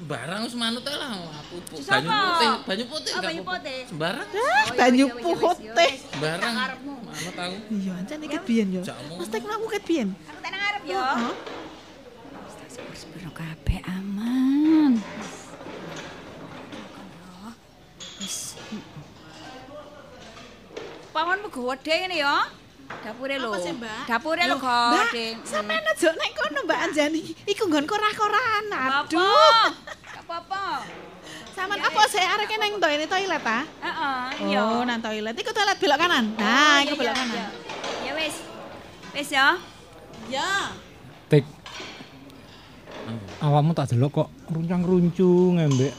[0.00, 0.08] Ta yon?
[0.08, 2.24] Barang wis manut ae lah aku pu- Jus banyu apa?
[2.24, 3.10] putih, banyu putih.
[3.10, 3.58] Oh, gak banyu apa-apa.
[3.58, 3.80] putih.
[3.84, 4.26] Sembarang.
[4.26, 5.60] Ah, Oh, banyu iya, iya, iya, wis, putih.
[5.60, 6.00] yo, wis.
[6.16, 6.40] Barang.
[6.50, 6.94] Tak karepmu.
[7.00, 7.56] Manut aku.
[7.70, 8.82] Iya, ancen iki biyen yo.
[8.82, 9.14] Jakmu.
[9.14, 10.08] Mas Tekno aku ket biyen.
[10.22, 11.00] Aku tak nang ngarep yo.
[11.00, 11.34] Heeh.
[12.92, 14.92] Sepiro kabeh aman.
[18.20, 18.38] Wis.
[21.10, 22.36] Pangon mugo wedhe ngene ya.
[23.00, 23.48] Dapure lho.
[23.48, 24.02] Apa sih, Mbak?
[24.04, 25.26] Dapure lho Loh, Mbak, gede.
[25.44, 27.22] Sampeyan aja nek kono Mbak Anjani.
[27.46, 28.64] Iku nggon korah-korahan.
[28.68, 29.06] Apa?
[29.06, 29.66] Aduh.
[31.60, 31.76] Apa-apa.
[31.76, 33.60] Sampeyan apa sih areke nang toilet toilet ta?
[33.62, 34.60] Heeh, iya.
[34.62, 35.34] Oh, nang toilet.
[35.34, 36.24] Iku toilet belok kanan.
[36.34, 37.36] Nah, Oh, iku iya, belok iya, kanan.
[37.36, 37.46] iya.
[38.00, 38.34] Ya wis.
[39.12, 39.46] Wis ya.
[40.26, 40.50] Ya.
[41.28, 41.44] Tik.
[43.40, 45.92] Awakmu tak delok kok runcang-runcung mbek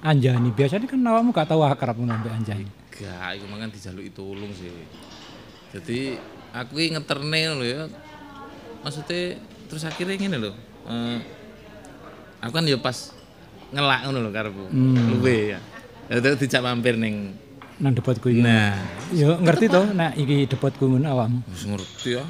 [0.00, 0.48] Anjani.
[0.50, 2.66] Biasanya kan awakmu gak tahu akrab ngono mbek Anjani.
[2.88, 4.70] Gak, iku mangan dijaluki tulung sih.
[5.74, 6.14] Jadi
[6.54, 7.82] aku iki ngeterne lho ya.
[8.80, 10.52] Maksudnya terus akhirnya ngene lho.
[10.86, 11.18] Eh
[12.40, 13.10] aku kan ya pas
[13.74, 14.64] ngelak ngono lho karepku.
[14.70, 15.18] Hmm.
[15.18, 15.60] Luwe ya.
[16.06, 17.34] Ya terus dijak mampir ning
[17.74, 18.38] Nang debatku iki.
[18.38, 18.78] Nah,
[19.10, 21.38] Yo ngerti to nek iki debatku ngono awakmu.
[21.50, 22.24] wis ngerti ya.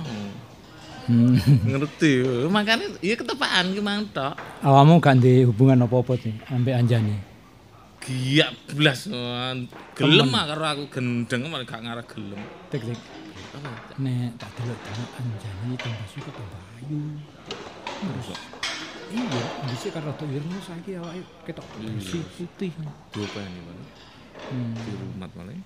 [1.04, 1.36] Hmm.
[1.68, 2.12] ngerti.
[2.48, 4.40] Makanya iya ketepaan ki mang tok.
[4.64, 7.16] awakmu gak ndek hubungan apa-apa sih ambek Anjani.
[8.00, 9.04] Giyak blas.
[9.92, 12.40] Gelem ah karo aku gendeng malah gak ngarah gelem.
[12.72, 13.00] Tik tik.
[14.00, 17.20] Nek tak delok-delok Anjani tambah suka tambah ayu.
[18.00, 18.28] Terus
[19.14, 22.70] iya, dhisik karo rada ireng saiki awake ketok bersih putih.
[23.14, 23.86] Diopeni malah.
[24.50, 24.74] Hmm.
[24.74, 25.56] Di rumah malah.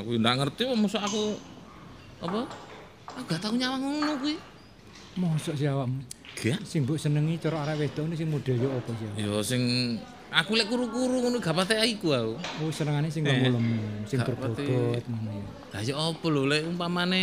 [0.00, 1.22] Aku ndak ngerti kok mosok aku
[2.22, 2.40] apa?
[3.12, 4.34] Aku gak tau nyawang ngono kuwi.
[5.18, 6.00] Mosok sih awakmu.
[6.38, 6.64] Gak.
[6.64, 9.06] Sing mbok senengi cara arek wedok ini sing model yo apa sih?
[9.20, 9.62] Ya sing
[10.32, 12.34] aku lek kuru-kuru ngono gak pate iku aku.
[12.64, 15.44] Oh senengane sing Eh, lemu-lemu, sing gak berbobot ngono ya.
[15.74, 17.22] Lah ya apa lho lek umpamane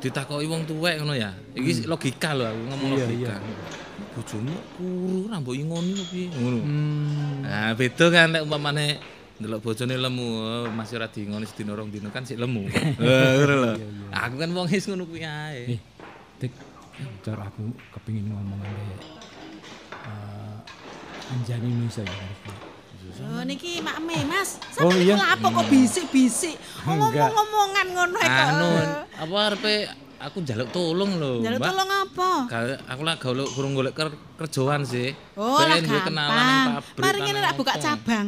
[0.00, 1.34] ditakoki wong tuwek ngono ya.
[1.52, 3.36] Iki logika lho aku ngomong Iya, logika.
[3.96, 6.58] Bojomu kuru ra mbok ingoni piye ngono.
[6.60, 7.40] Hmm.
[7.44, 9.00] Nah, beda kan lek umpamane
[9.36, 12.68] ndelok bojone lemu, oh, masih ora diingoni sedina rong dino kan sik lemu.
[12.72, 13.72] Eh, ngono lho.
[14.12, 15.76] Aku kan wong wis ngono kuwi ae.
[15.76, 15.80] Eh,
[16.36, 16.52] Tik,
[17.24, 19.00] cara aku kepingin ngomong ambek
[20.08, 22.14] eh, Anjani Nusa ya.
[23.16, 24.60] Oh niki makme Mas.
[24.82, 25.16] Oh, Sampeyan iya?
[25.16, 26.56] lapo kok bisik-bisik.
[26.84, 27.32] Oh, Enggak.
[27.32, 28.28] Ngomong-ngomongan ngono kok.
[28.28, 28.70] Anu,
[29.16, 29.74] apa arepe
[30.18, 31.68] aku njaluk tolong lho, Jaluk Mbak.
[31.68, 32.30] tolong apa?
[32.46, 35.12] Ga- aku lah gawe kurang golek ker kerjaan sih.
[35.34, 36.66] Oh, lah kenalan nang gampang.
[36.74, 37.02] pabrik.
[37.02, 38.26] Mari ngene nang rak buka cabang.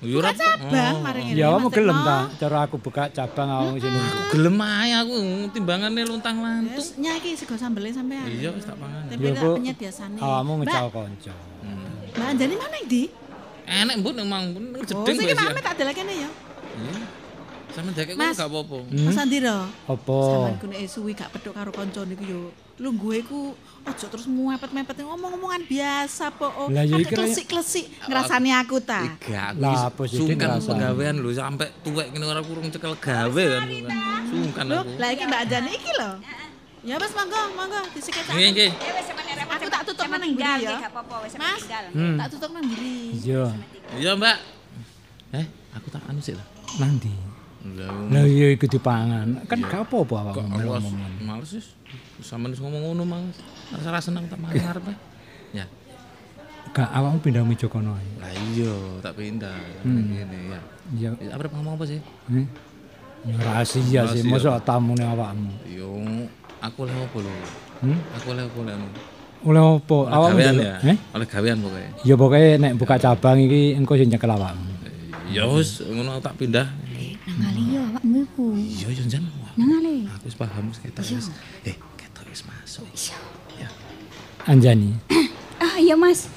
[0.00, 1.00] Ya ora Buka cabang, oh.
[1.02, 1.36] mari ngene.
[1.36, 4.18] Ya awakmu Mas gelem ta cara aku buka cabang awakmu sing nunggu.
[4.30, 5.14] Gelem ae aku
[5.50, 6.72] timbangane luntang lantung.
[6.74, 8.24] Wis nyaki sego sambele sampean.
[8.24, 9.02] Iya wis tak pangan.
[9.06, 9.50] Tempe Ya, tak Bu.
[9.56, 10.16] penyet biasane.
[10.18, 11.34] Awakmu Mbak, ngecau kanca.
[12.10, 13.02] Mbak Anjani mana iki?
[13.70, 15.44] Enek mbun emang mbun Oh, jeding siki wis ya.
[15.46, 16.30] makme tak delekene ya.
[17.70, 18.34] Sampe dek Mas.
[18.34, 18.76] gak apa-apa.
[18.90, 19.56] Mas Andira.
[19.86, 20.18] Apa?
[20.20, 22.42] Sampeyan ku nek suwi gak pedhok karo kanca niku yo.
[22.76, 23.52] Lungguhe ku
[23.82, 26.48] aja terus mepet-mepet ngomong-ngomongan biasa po.
[26.50, 29.04] Oh, Lah, ya Ada iki klesik-klesik ngrasani aku ta.
[29.54, 30.68] Lah, wis apa sih, sungkan Din, rasane?
[30.72, 33.62] penggawean lho sampe tuwek ngene ora kurung cekel gawe kan.
[34.26, 34.90] Sungkan aku.
[34.96, 36.10] lah iki Mbak Anjani iki lho.
[36.80, 38.70] Ya wis monggo, monggo disiket Nggih nggih.
[38.72, 39.54] Ya wis sampeyan repot.
[39.54, 40.70] Aku tak tutup nang mburi ya.
[40.74, 41.62] gak apa-apa wis Mas.
[41.92, 42.16] Hmm.
[42.16, 42.96] Tak tutup nang mburi.
[43.14, 43.44] Iya,
[43.92, 44.36] Iya, Mbak.
[45.32, 46.46] Eh, aku tak anu sih lah.
[46.76, 47.12] nanti.
[47.12, 47.29] Lah,
[48.10, 49.44] Lah iya iku dipangan.
[49.44, 50.94] Kan gak apa-apa awakmu ngomong.
[51.20, 51.76] males wis.
[52.24, 53.36] Sampeyan ngomong ngono, Mas.
[53.72, 54.84] Rasa seneng tak mangan arep.
[55.52, 55.68] Ya.
[56.72, 58.08] Gak awakmu pindah meja kono ae.
[58.22, 59.60] Lah iya, tak pindah.
[59.84, 60.08] Hmm.
[60.08, 60.60] Ngene ya.
[60.90, 61.10] Iya.
[61.20, 62.00] Ya, Arep ngomong apa sih?
[62.32, 62.46] Eh?
[63.20, 65.52] Ya rahasia sih, mosok tamune awakmu.
[65.68, 65.92] Yo,
[66.64, 67.32] aku oleh apa lho?
[67.84, 67.98] Hmm?
[68.16, 68.88] Aku apa oleh anu?
[69.40, 69.98] Oleh apa?
[70.04, 70.74] Oleh Awakmu ya?
[70.84, 70.96] Eh?
[71.16, 71.90] Oleh gawean pokoknya.
[72.04, 74.68] Ya pokoknya nek buka cabang iki engko sing nyekel awakmu.
[75.32, 76.68] Ya wis ngono tak pindah.
[77.28, 78.44] Nang ali yo awakmu iku.
[78.56, 79.24] Iya yo jan.
[79.56, 80.08] Nang ali.
[80.08, 81.28] Aku wis paham wis ketok wis.
[81.68, 82.86] Eh, ketok wis masuk.
[83.60, 83.68] Ya.
[84.48, 84.96] Anjani,
[85.64, 86.32] Ah iya Mas.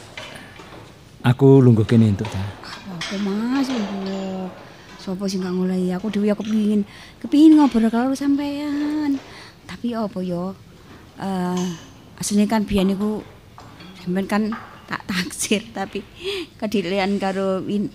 [1.23, 2.43] aku lungguh kene entuk ta.
[2.67, 3.71] Apa Mas?
[3.71, 4.51] Oh,
[4.99, 6.83] Sopo sing gak ngulai aku dhewe ya kepingin
[7.19, 9.19] kepingin ngobrol karo sampean.
[9.63, 10.51] Tapi apa yo?
[11.15, 11.63] Eh
[12.19, 13.23] asline kan biyen niku
[14.03, 14.43] sampean kan
[14.87, 16.03] tak taksir tapi
[16.59, 17.87] kedilian karo Win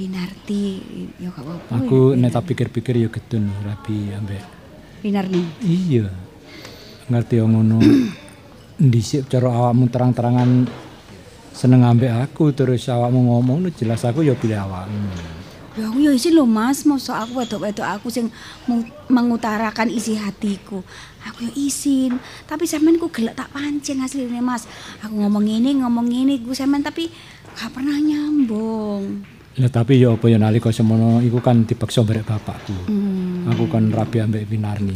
[0.00, 0.80] Winarti
[1.20, 1.76] ya gak apa-apa.
[1.76, 4.40] Aku nek tak pikir-pikir ya gedun rabi ambek.
[5.04, 5.44] Winarni.
[5.60, 6.08] Iya.
[7.12, 7.76] Ngerti yo ngono.
[8.80, 10.64] Ndhisik cara awakmu terang-terangan
[11.52, 15.12] seneng ambek aku terus awakmu ngomong jelas aku ya pilih awakmu.
[15.76, 18.32] Ya aku ya isin lho Mas, masa aku wedok-wedok aku sing
[18.64, 20.80] meng- mengutarakan isi hatiku.
[21.28, 22.16] Aku ya isin,
[22.48, 24.64] tapi sampean ku gelek tak pancing asline Mas.
[25.04, 27.12] Aku ngomong ini, ngomong ini ku sampean tapi
[27.52, 29.39] gak pernah nyambung.
[29.58, 32.86] Ya tapi ya apa ya nalika semono iku kan dipaksa barek bapakku.
[32.86, 33.50] Hmm.
[33.50, 34.94] Aku kan rabi ambek Winarni.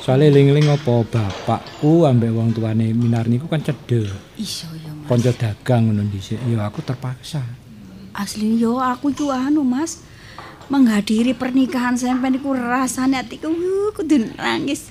[0.00, 4.08] Soale ling-ling apa bapakku ambek wong tuane Winarni ku kan cedek.
[4.40, 5.04] Iso ya Mas.
[5.04, 6.40] Konco dagang ngono dhisik.
[6.48, 7.44] Ya aku terpaksa.
[8.16, 10.00] Asli yo aku ku anu Mas.
[10.66, 14.88] Menghadiri pernikahan sampean iku rasane atiku uh, kudu nangis.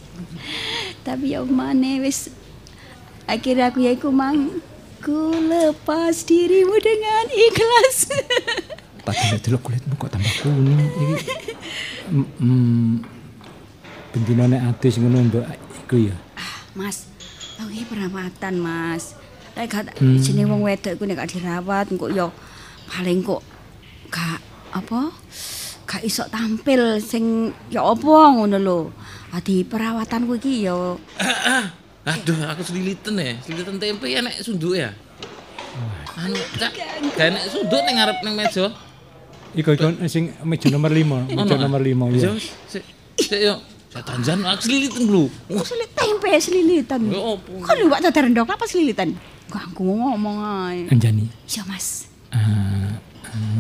[1.01, 2.29] Tapi ya mana wis
[3.25, 4.61] akhirnya aku ya iku mang
[5.05, 8.09] ku lepas dirimu dengan ikhlas.
[9.05, 11.05] Padahal delok kulitmu kok tambah kuning iki.
[12.41, 13.05] Mm,
[14.09, 15.45] Bendina nek atis ngono mbok
[15.85, 16.15] iku ya.
[16.33, 17.05] Ah, Mas,
[17.61, 19.13] aku iki perawatan, Mas.
[19.53, 20.17] Nek gak Hmm.
[20.17, 22.33] jenenge wong wedok iku nek gak dirawat kok yo
[22.89, 23.45] paling kok
[24.09, 24.41] gak
[24.73, 25.13] apa?
[25.85, 28.79] Gak iso tampil sing ya apa ngono lho.
[29.29, 30.97] Adi perawatanku iki yo
[32.05, 33.33] Aduh, aku selilitan ya.
[33.41, 34.93] Selilitan tempe ya nek sunduk ya.
[36.15, 36.71] Anu, cak,
[37.17, 38.65] gak nek sunduk ning ngarep ning meja.
[39.55, 42.29] Iku iku sing meja nomor 5, meja nomor 5 ya.
[42.29, 42.33] Yo,
[42.69, 42.85] sik,
[43.17, 43.55] sik yo.
[43.89, 45.25] Saya tanjan aku selilitan dulu.
[45.63, 47.01] selit tempe selilitan.
[47.07, 47.51] Ya apa?
[47.63, 49.15] Kan lu waktu rendok apa selilitan?
[49.47, 50.91] Ganggu ngomong ae.
[50.91, 51.31] Anjani.
[51.47, 52.11] Iya, Mas.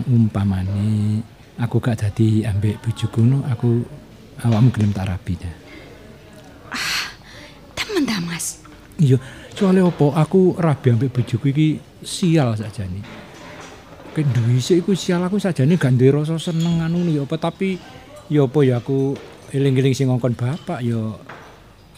[0.05, 1.19] umpamane
[1.57, 3.81] aku gak dadi ambek bojoku no aku
[4.43, 5.49] awakmu gelem tak rabi ta.
[8.95, 9.19] Iya,
[9.51, 11.67] soalnya apa aku rabi ambek bojoku iki
[11.99, 13.03] sial sajane.
[14.15, 17.75] Kendhuwise iku sial aku sajane gak duwe rasa seneng anu ya apa tapi
[18.31, 19.11] ya apa ya aku
[19.51, 21.11] eling-eling sing ngongkon bapak ya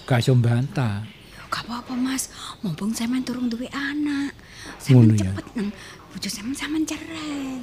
[0.04, 1.06] gak iso mbantah.
[1.06, 2.34] Ya gak apa-apa, Mas.
[2.60, 4.34] Mumpung sampean turung duwe anak.
[4.90, 5.30] Ngono Sampean ya.
[5.30, 5.70] cepet nang
[6.10, 7.62] bojo sampean sampean cerai.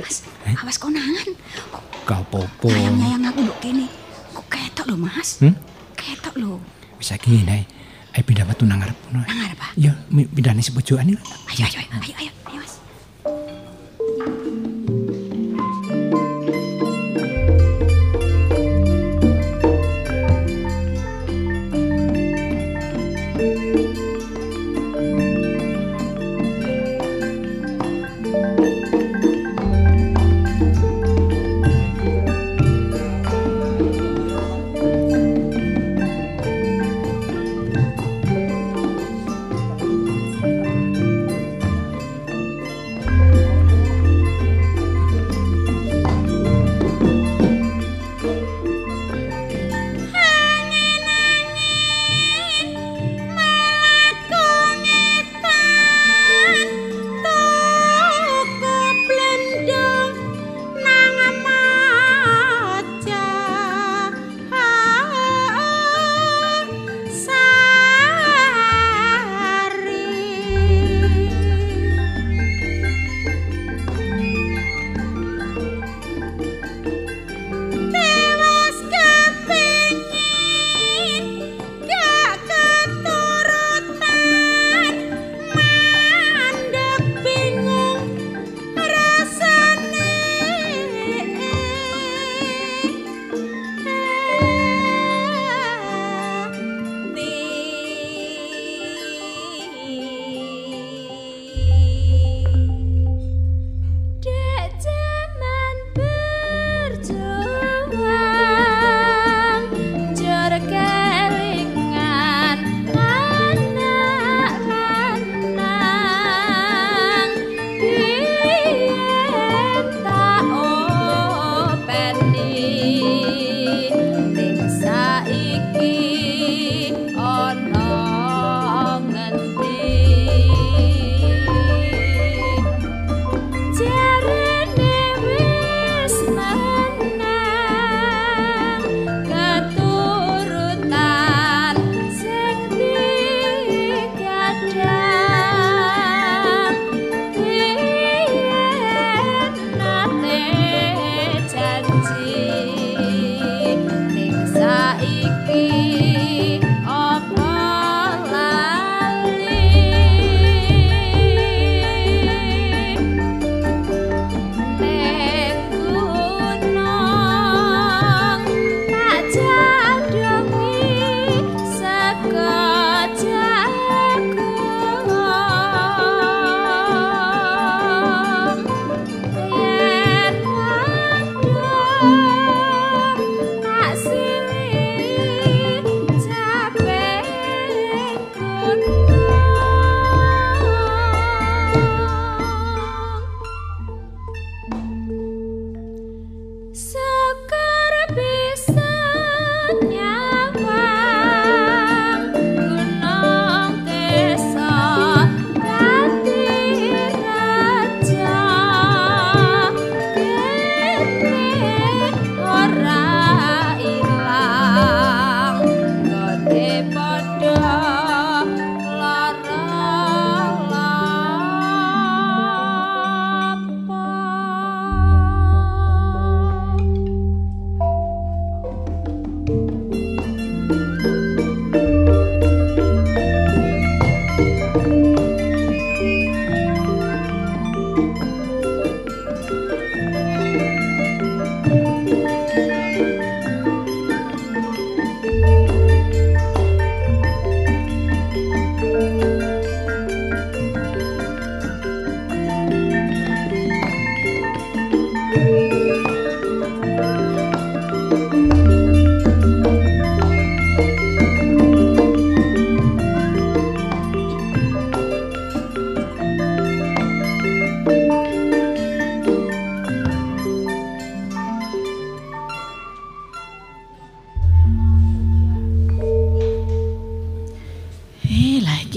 [0.00, 0.16] Mas,
[0.58, 1.28] awas konangan.
[1.70, 2.66] Kok Gak apa-apa.
[2.66, 3.86] nyayang-nyayang aku nduk kene.
[4.34, 5.38] Kok ketok lho, Mas?
[5.38, 5.54] Hmm?
[6.00, 6.56] Ketok lho.
[6.96, 7.62] Bisa gini, Nay.
[8.16, 8.98] Ayo pindah metu nang ngarep.
[9.14, 9.22] no.
[9.22, 9.70] Nang arep, Pak.
[9.78, 11.20] Ya, pindah nih sepojokan iki.
[11.20, 12.62] Ayo, ayo, ayo, ayo, ayo,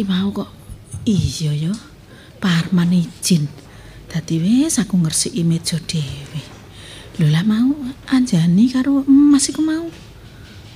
[0.02, 0.50] ayo, Mas.
[1.06, 1.74] Iya ya.
[2.42, 3.46] Parman izin.
[4.10, 6.42] Dadi wis aku ngresiki meja dhewe.
[7.22, 7.78] Lho lah mau
[8.10, 9.86] Anjani karo Mas iku mau.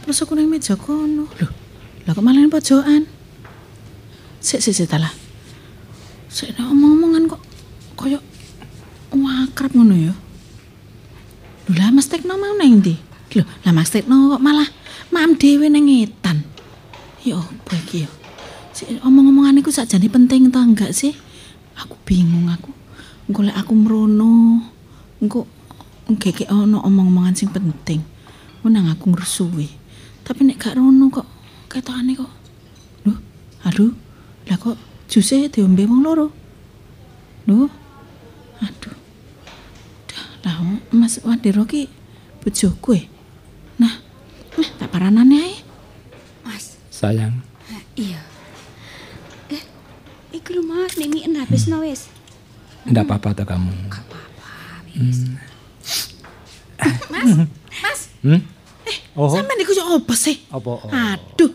[0.06, 1.26] Terus aku nang meja kono.
[1.42, 1.48] Lho,
[2.06, 3.10] lah kok malah pojokan.
[4.42, 5.12] Sik sik sik talah.
[6.30, 7.42] Sik omong-omongan kok
[7.98, 8.22] koyo
[9.48, 10.14] akrab ngono ya.
[11.68, 12.96] Lho lah Mas Tekno mau nang ndi?
[13.34, 14.70] Lho, lah Mas Tekno kok malah
[15.10, 16.46] mam dhewe nang etan.
[17.26, 18.17] Ya apa iki ya?
[18.78, 21.10] Sik omong-omongan iku sakjane penting ta enggak sih?
[21.82, 22.70] Aku bingung aku.
[23.26, 24.62] Engko lek aku mrono,
[25.18, 25.50] engko
[26.06, 28.06] ngekek ono omong-omongan sing penting.
[28.62, 29.66] Menang aku ngrusuhi.
[30.22, 31.26] Tapi nek gak rono kok
[31.74, 32.30] ketokane kok.
[33.10, 33.18] Loh,
[33.66, 33.98] aduh.
[34.46, 34.78] Lah kok
[35.10, 36.30] juse diombe wong loro.
[37.50, 37.74] Loh.
[38.62, 38.94] Aduh.
[40.06, 40.62] Dah, lah
[40.94, 41.90] Mas Wadiro ki
[42.46, 43.02] bojoku e.
[43.82, 44.06] Nah,
[44.54, 45.56] nah tak paranane ae.
[46.46, 48.27] Mas, Sayang, ha, iya.
[50.48, 52.08] Eh, iku lho Mas, nek mie habisno wis.
[52.88, 53.68] ndak apa-apa ta kamu.
[57.12, 58.40] Mas, Hmm?
[59.12, 60.40] Oh, sampean iku yo apa sih?
[60.48, 60.72] apa?
[60.72, 60.88] Oh.
[60.88, 61.52] Aduh.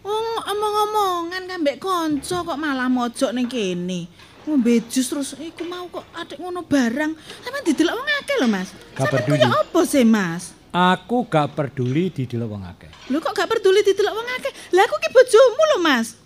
[0.00, 4.08] Wong omong-omongan kambek kanca kok malah mojok ning kene.
[4.48, 7.12] Ngombe jus terus iku mau kok adik ngono barang.
[7.44, 8.72] Sampeyan didelok wong akeh lho, Mas.
[8.96, 9.44] Gak peduli.
[9.44, 10.56] apa sih, Mas?
[10.72, 12.88] Aku gak peduli didelok wong akeh.
[13.12, 14.52] Lho kok gak peduli didelok wong akeh?
[14.72, 16.16] Lah aku ki bojomu lho, Mas.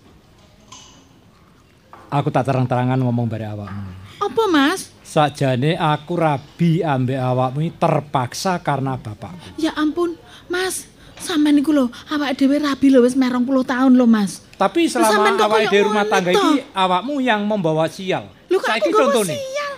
[2.14, 3.90] Aku tak terang-terangan ngomong bare awakmu.
[4.22, 4.94] Apa, Mas?
[5.02, 9.58] Sakjane aku rabi ambek awakmu ini terpaksa karena bapakku.
[9.58, 10.14] Ya ampun,
[10.46, 10.86] Mas.
[11.18, 14.46] Sampeyan iku lho, awake dhewe rabi lho wis 20 tahun lho, Mas.
[14.54, 18.30] Tapi selama koyo di rumah tangga iki awakmu yang membawa sial.
[18.46, 19.34] Lho Saiki contone.
[19.34, 19.72] sial?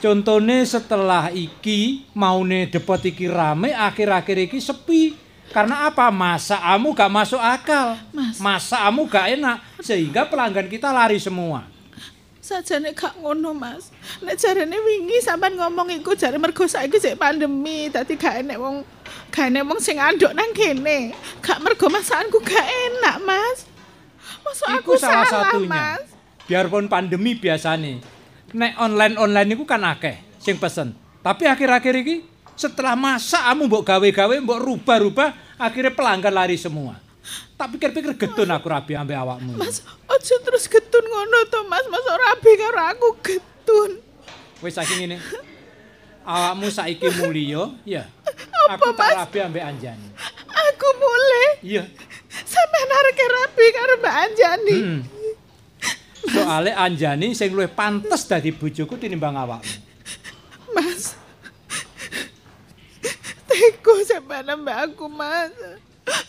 [0.00, 5.16] Contone setelah iki maune depot iki rame akhir-akhir iki sepi.
[5.52, 6.08] Karena apa?
[6.08, 8.00] Masakamu gak masuk akal.
[8.10, 8.40] Mas.
[8.40, 11.73] Masakamu gak enak sehingga pelanggan kita lari semua.
[12.44, 13.88] Sajane gak ngono, Mas.
[14.20, 18.84] Nek jarene wingi sampean ngomong iku jare mergo saiki sik pandemi, dadi gak enek wong
[19.32, 21.16] gak enek wong sing anduk nang kene.
[21.40, 23.64] Gak mergo masakanku gak enak, Mas.
[24.44, 25.72] Masuk aku Iku salah, salah, satunya.
[25.72, 26.04] Mas.
[26.44, 28.04] Biarpun pandemi biasane.
[28.52, 30.92] Nek online-online iku kan akeh sing pesen.
[31.24, 32.28] Tapi akhir-akhir iki
[32.60, 37.03] setelah masakmu mbok gawe-gawe mbok rubah-rubah akhirnya pelanggan lari semua.
[37.54, 39.54] Tak pikir-pikir getun aku rabi ambek awakmu.
[39.54, 41.86] Mas, ojo terus getun ngono to, Mas.
[41.86, 43.90] Masuk rabi karo aku getun.
[44.58, 45.22] Wis saiki ngene.
[46.24, 48.10] Awakmu saiki mulya, ya.
[48.66, 49.16] Apa, Aku tak Mas?
[49.22, 50.08] rabi ambek Anjani.
[50.48, 51.84] Aku mulai Iya.
[52.42, 54.76] sampean arek rabi karo Mbak Anjani.
[54.76, 55.00] Hmm.
[56.24, 59.74] Soale Anjani sing luwih pantes dadi bojoku tinimbang awakmu.
[60.74, 61.14] Mas.
[63.46, 65.54] Teko sampean mbak aku, Mas.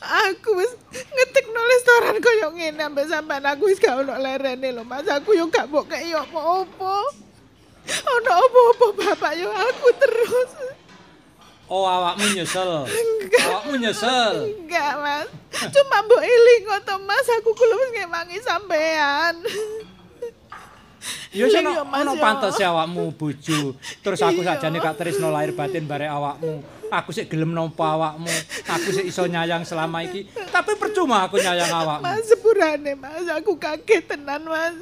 [0.06, 5.04] Aku wis ngetikno restoran koyo ngene ambek sampean aku wis gak ono lerene lho, Mas.
[5.12, 6.96] Aku yo gak mbok kei apa-apa.
[7.86, 10.52] Ono apa-apa bapak yo aku terus.
[11.66, 12.86] Oh, awakmu nyesel.
[12.86, 13.46] Enggak.
[13.50, 14.36] Awakmu nyesel.
[14.54, 15.28] Enggak, Mas.
[15.74, 17.28] Cuma mbok eling to, Mas.
[17.42, 19.36] Aku kulo wis ngewangi sampean.
[21.36, 23.76] Sono yo, Mas, ono pantes awakmu bojo.
[24.00, 26.64] Terus aku sajane gak tresno lahir batin bare awakmu.
[26.94, 28.30] Aku sik gelem nampa awakmu.
[28.70, 30.30] Aku sik iso nyayang selama iki.
[30.54, 32.06] Tapi percuma aku nyayang awakmu.
[32.06, 34.78] Mas sepurane Mas, aku kaget tenan Mas.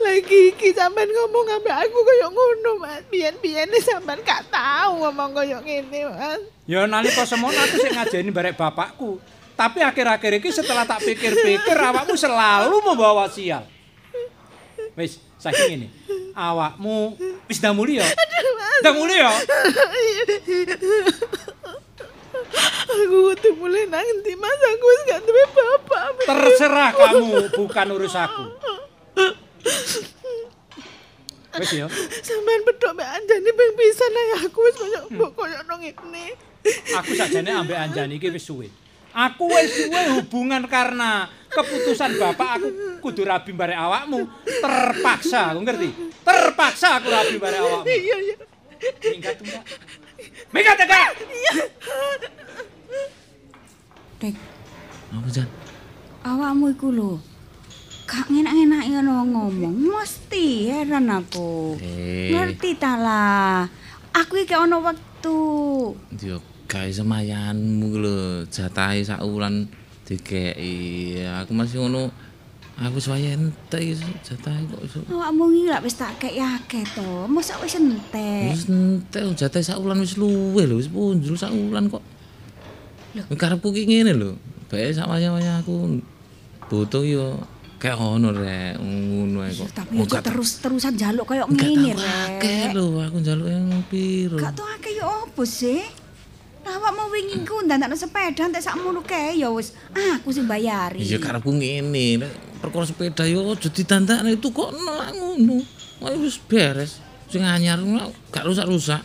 [0.00, 3.02] Lagi iki sampean ngomong ambek aku koyo ngono Mas.
[3.08, 6.40] Biyen-biyene sampean gak tau ngomong koyo ngene Mas.
[6.68, 9.18] Ya nalika semono aku sik ngajeni barek bapakku.
[9.56, 13.64] Tapi akhir-akhir iki setelah tak pikir-pikir awakmu selalu membawa sial.
[14.96, 15.88] Wis, saiki ngene.
[16.34, 17.14] Awakmu
[17.46, 18.02] wis dah mulya.
[18.82, 19.30] Dah mulya.
[22.86, 26.06] Aku kudu mulai nang ndi Mas, aku wis gak duwe bapak.
[26.26, 28.44] Terserah kamu, bukan urus aku.
[31.56, 31.86] Wis ya.
[32.20, 35.00] Sampean bedok mbek Anjani ping pisan ae aku wis koyo
[35.32, 36.36] koyo nang ngene.
[37.00, 38.68] Aku sajane ambek Anjani iki wis suwe.
[39.16, 42.68] Aku wis suwe hubungan karena keputusan bapak aku
[43.00, 44.28] kudu rabi barek awakmu.
[44.44, 45.88] Terpaksa, aku ngerti.
[46.20, 47.88] Terpaksa aku rabi barek awakmu.
[47.88, 48.36] Iya iya.
[49.08, 49.64] Minggat enggak?
[50.52, 51.10] Minggat enggak?
[54.20, 54.34] Dek,
[55.12, 55.48] Apa Jan?
[56.28, 57.12] awakmu iku lho.
[58.06, 61.74] Gak ngenak-enake ngono ngomong, mesti heran aku.
[61.80, 62.30] Eh.
[62.36, 63.66] Ngerti ta lah.
[64.14, 65.40] Aku iki ono wektu.
[66.20, 68.18] Yo gawe semayanmu lho,
[68.50, 69.70] jatahe sak wulan
[70.06, 71.22] dikeki.
[71.42, 72.10] Aku masih ngono.
[72.76, 75.00] Aku wayahe entek iki jatahe kok iso.
[75.08, 77.24] Awakmu iki lak wis tak kei akeh to.
[77.24, 78.52] Mosok wis entek.
[78.52, 82.04] Wis entek jatahe sak wulan wis luwe lho, wis punjul sak wulan kok.
[83.16, 84.36] Lho, karepku ki ngene lho.
[84.68, 86.02] Bae sak wayah-wayah aku
[86.68, 87.40] butuh yo
[87.76, 89.68] Kayak ngono rek, ngono ae kok.
[89.76, 92.40] Tapi aja terus-terusan jaluk kayak ngene, Rek.
[92.40, 94.40] akeh lho, aku njaluk yang piro.
[94.40, 95.84] Gak tau akeh ya apa sih?
[96.66, 100.98] Lah awakmu wingi ku ndandakno sepeda entek sakmono kae ya wis aku sing bayari.
[100.98, 102.26] Iya karepku ngene,
[102.58, 105.62] perkara sepeda yo aja ditandakne itu kok ngono.
[106.02, 106.98] Ayo wis beres.
[107.30, 108.98] Sing anyar ngono, gak rusak-rusak.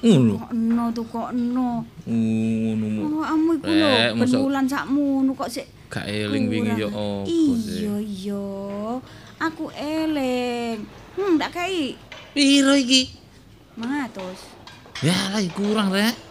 [0.00, 0.40] Ngono.
[0.96, 1.84] Kok kok eno.
[2.08, 3.00] Ngono mu.
[3.20, 7.28] Awakmu iku lho mosok- wulan sakmono kok sik Gak eling wingi yo opo.
[7.28, 8.48] Iya iya.
[9.44, 10.88] Aku eling.
[11.20, 12.00] Hmm, tak kei.
[12.32, 13.12] Piro iki?
[13.76, 15.04] 100.
[15.04, 16.27] Ya lah kurang rek.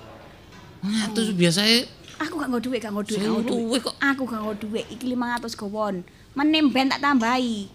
[0.83, 3.81] Ngatus biasae Aku gak nggo dhuwit, gak nggo dhuwit, gak nggo dhuwit.
[3.85, 3.95] kok.
[4.01, 5.95] Aku gak nggo dhuwit, iki 500 gowon.
[6.33, 7.69] Menem ben tak tambahi.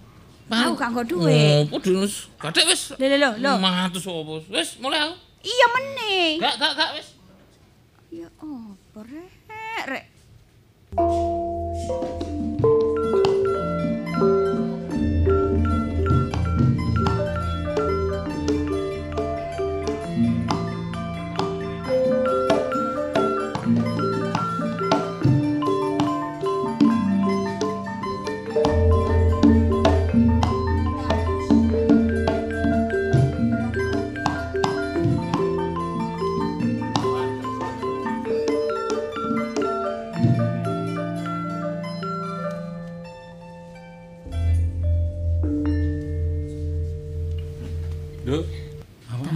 [0.50, 1.70] Aku gak nggo dhuwit.
[1.70, 2.26] Opo dinus?
[2.42, 2.90] Kadek wis.
[2.98, 3.52] Lho lho lho, lho.
[3.62, 4.42] 500 opo?
[4.50, 5.14] Wis mulai aku.
[5.46, 6.28] Iya meneh.
[6.42, 7.08] Gak gak gak wis.
[8.10, 10.04] Ya apa rek, rek.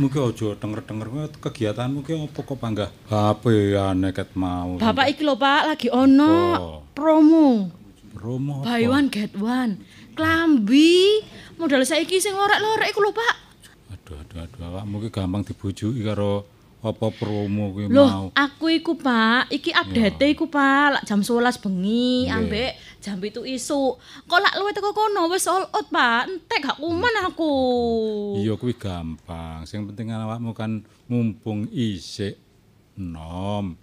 [0.07, 1.09] Awakmu ki aja denger-denger
[1.43, 3.45] kegiatanmu ki apa kok panggah HP
[3.75, 4.79] aneh ket mau.
[4.79, 6.79] Bapak iki lho Pak lagi ono Oh.
[6.95, 7.71] promo
[8.17, 8.79] Romo apa?
[8.79, 9.83] buy one get one.
[10.17, 11.21] Klambi
[11.59, 13.35] modal saiki sing lorek-lorek iku lho Pak.
[13.93, 16.47] Aduh aduh aduh awakmu ki gampang dibujuki karo
[16.87, 18.27] apa promo kuwi Loh, mau.
[18.31, 23.99] aku iku Pak, iki update iku Pak, lak jam 11 bengi ambek jam 7 isuk.
[24.25, 27.55] Kok lak luwe teko kono wis all out Pak, entek gak kuman aku.
[28.39, 29.67] Iya kuwi gampang.
[29.67, 32.39] Sing penting awakmu kan mumpung isik
[32.95, 33.75] nom.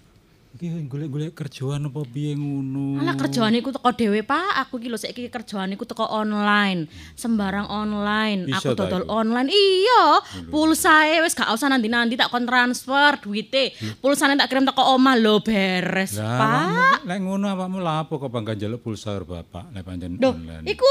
[0.54, 3.02] Iki golek-golek kerjaan apa piye ngono.
[3.02, 6.86] Alah kerjaan iku teko dhewe Pak, aku iki lho saiki kerjaan iku teko online,
[7.18, 8.46] sembarang online.
[8.46, 9.50] Iso aku dodol online.
[9.50, 13.74] Iya, pulsae wis gak usah nanti-nanti tak kon transfer duwite.
[13.98, 17.10] Pulsane tak kirim teko omah lho beres, Lah, Pak.
[17.10, 20.70] lek ngono awakmu lha apa kok bangga njaluk pulsa karo bapak lek pancen online.
[20.70, 20.86] iku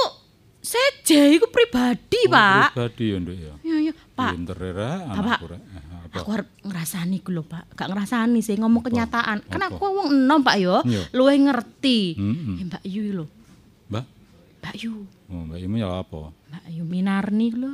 [0.59, 2.75] seje iku pribadi, Oh, Pak.
[2.75, 3.55] Pribadi ya, Nduk ya.
[3.63, 4.31] Iya, iya, Pak.
[4.35, 5.39] Pinter ya, Bapak,
[6.13, 6.21] apa?
[6.21, 7.73] Aku arep ngrasani iku lho, Pak.
[7.73, 9.41] Gak ngrasani sih ngomong kenyataan.
[9.49, 9.73] Kan Apa?
[9.73, 10.85] aku wong enom, Pak yo.
[11.11, 12.21] Luwih ngerti.
[12.21, 12.61] Mm-mm.
[12.61, 13.25] Eh, Mbak Yu lho.
[13.89, 14.05] Mbak,
[14.61, 14.93] Mbak Yu.
[15.09, 16.29] oh, Mbak Yumu ya apa?
[16.29, 17.73] Mbak Yu Minarni lho.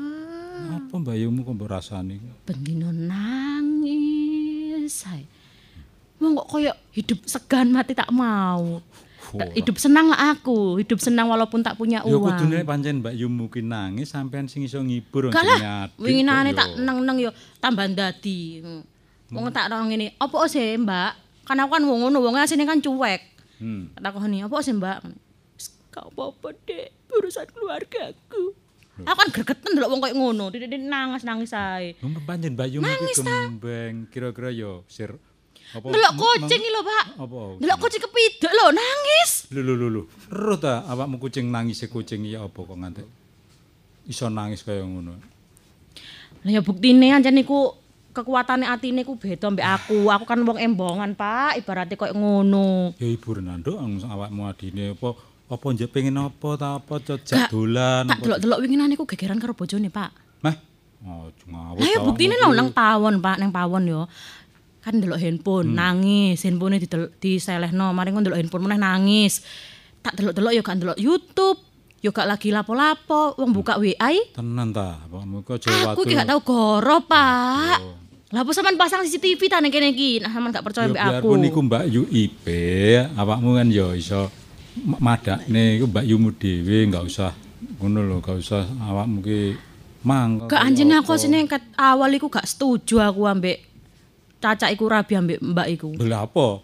[0.71, 2.17] Apa Mbak Yumu kok mbok rasani?
[2.43, 4.91] Bendino nangis.
[4.95, 5.27] Say.
[6.19, 8.79] Wong kok koyo hidup segan mati tak mau.
[9.37, 9.45] Wah.
[9.53, 12.33] Hidup senang lah aku, hidup senang walaupun tak punya Ya uang.
[12.33, 16.59] kudune pancen Mbak Yumu ki nangis sampean sing iso ngibur jenenge lah, adik winginane kok
[16.59, 16.81] tak ya.
[16.81, 17.31] neng-neng yo
[17.61, 18.65] tambah dadi.
[18.65, 18.83] Hmm.
[19.29, 21.13] Wong tak nang ngene, apa sih, Mbak?
[21.45, 23.21] Kan aku kan wong ngono, wong asine kan cuek.
[23.61, 23.93] Hmm.
[23.93, 24.99] Takoni, apa sih, Mbak?
[25.93, 26.89] Gak apa-apa, Dek.
[27.13, 28.57] Urusan keluargaku.
[29.05, 31.95] Aku kan gregetan delok wong koyo ngono, nangis-nangis ae.
[32.25, 35.21] Pancen Mbak Yumu ki gembeng kira-kira ya sir
[35.77, 37.05] Delok kucing iki lho, Pak.
[37.21, 37.39] Apa?
[37.61, 39.31] Delok kucing kepidok lho, nangis.
[39.53, 40.03] Lho lho lho.
[40.33, 43.05] Ero ta awakmu kucing nangis e kucing ya apa kok nganti
[44.09, 45.21] iso nangis kaya ngono.
[46.41, 47.77] Lah ya buktine ancen niku
[48.17, 50.09] kekuatane atine ku beda mbek aku.
[50.09, 51.61] Aku kan wong embongan, Pak.
[51.61, 52.97] Ibaratnya koyo ngono.
[52.97, 53.77] Ya hiburan nduk
[54.09, 59.05] awakmu adine apa apa njek pengen apa ta apa cocok dolan Tak delok-delok winginane ku
[59.05, 60.11] gegeran karo bojone, Pak.
[60.41, 60.57] Mah.
[60.99, 61.79] Oh, ngawur.
[61.79, 64.11] Lah ya buktine lho nang pawon, Pak, nang pawon yo.
[64.79, 69.43] Kan delok handphone, nangis, handphone didel diselehno, mari ngono delok handphone meneh nangis.
[69.99, 71.59] Tak delok-delok yo gak delok YouTube,
[71.99, 73.99] yo gak lagi lapo-lapo, wong buka WA.
[74.09, 77.79] i, Tenan ta, awakmu kok aja Aku gak tau goro, Pak.
[78.29, 80.21] Lah apa sampean pasang CCTV ta ning kene iki?
[80.21, 81.11] Nah, sampean gak percaya Ya mbek aku.
[81.27, 82.45] biarpun iku Mbak Yu IP,
[83.17, 84.31] awakmu kan ya iso
[84.79, 87.33] ma- madakne iku Mbak Yumu dhewe enggak usah
[87.77, 89.41] ngono lho, enggak usah awakmu ki
[90.01, 90.45] mang.
[90.47, 93.68] Gak anjene aku sini ket awal iku gak setuju aku ambek
[94.39, 95.89] Caca iku rabi ambek Mbak iku.
[95.99, 96.63] Lha apa?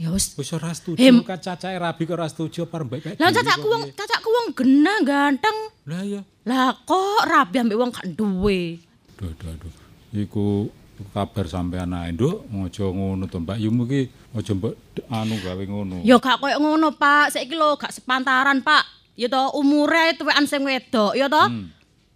[0.00, 0.32] Ya wis.
[0.34, 1.20] Wis ora setuju Hem.
[1.22, 3.94] kan cacahe rabi kok ora setuju apa mbak kayak Lah kok wong piye?
[3.94, 5.58] cacaku wong genah ganteng.
[5.84, 6.20] Lah ya.
[6.48, 8.80] Lah kok rabi ambek wong gak duwe.
[9.20, 9.72] Aduh aduh aduh.
[10.12, 10.72] Iku
[11.12, 12.48] kabar sampean ae, Nduk.
[12.50, 14.00] Aja ngono to, Mbak Yumu ki
[14.32, 14.74] aja mbok
[15.06, 15.96] anu gawe ngono.
[16.02, 17.36] Ya gak koyo ngono, Pak.
[17.36, 18.84] Saiki lho gak sepantaran, Pak.
[19.12, 21.42] Ya to umure tuwekan sing wedok, ya to.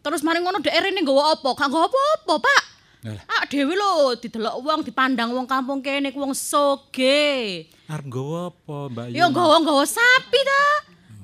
[0.01, 1.51] Terus mari ngono dhek rene nggawa apa?
[1.55, 2.63] Gak nggawa apa-apa, Pak.
[3.05, 7.69] Ah dhewe lho didelok wong dipandang wong kampung kene ku wong soge.
[7.87, 9.19] Arep nggawa apa, Mbak Yumu?
[9.19, 10.65] Ya nggawa-nggawa sapi ta.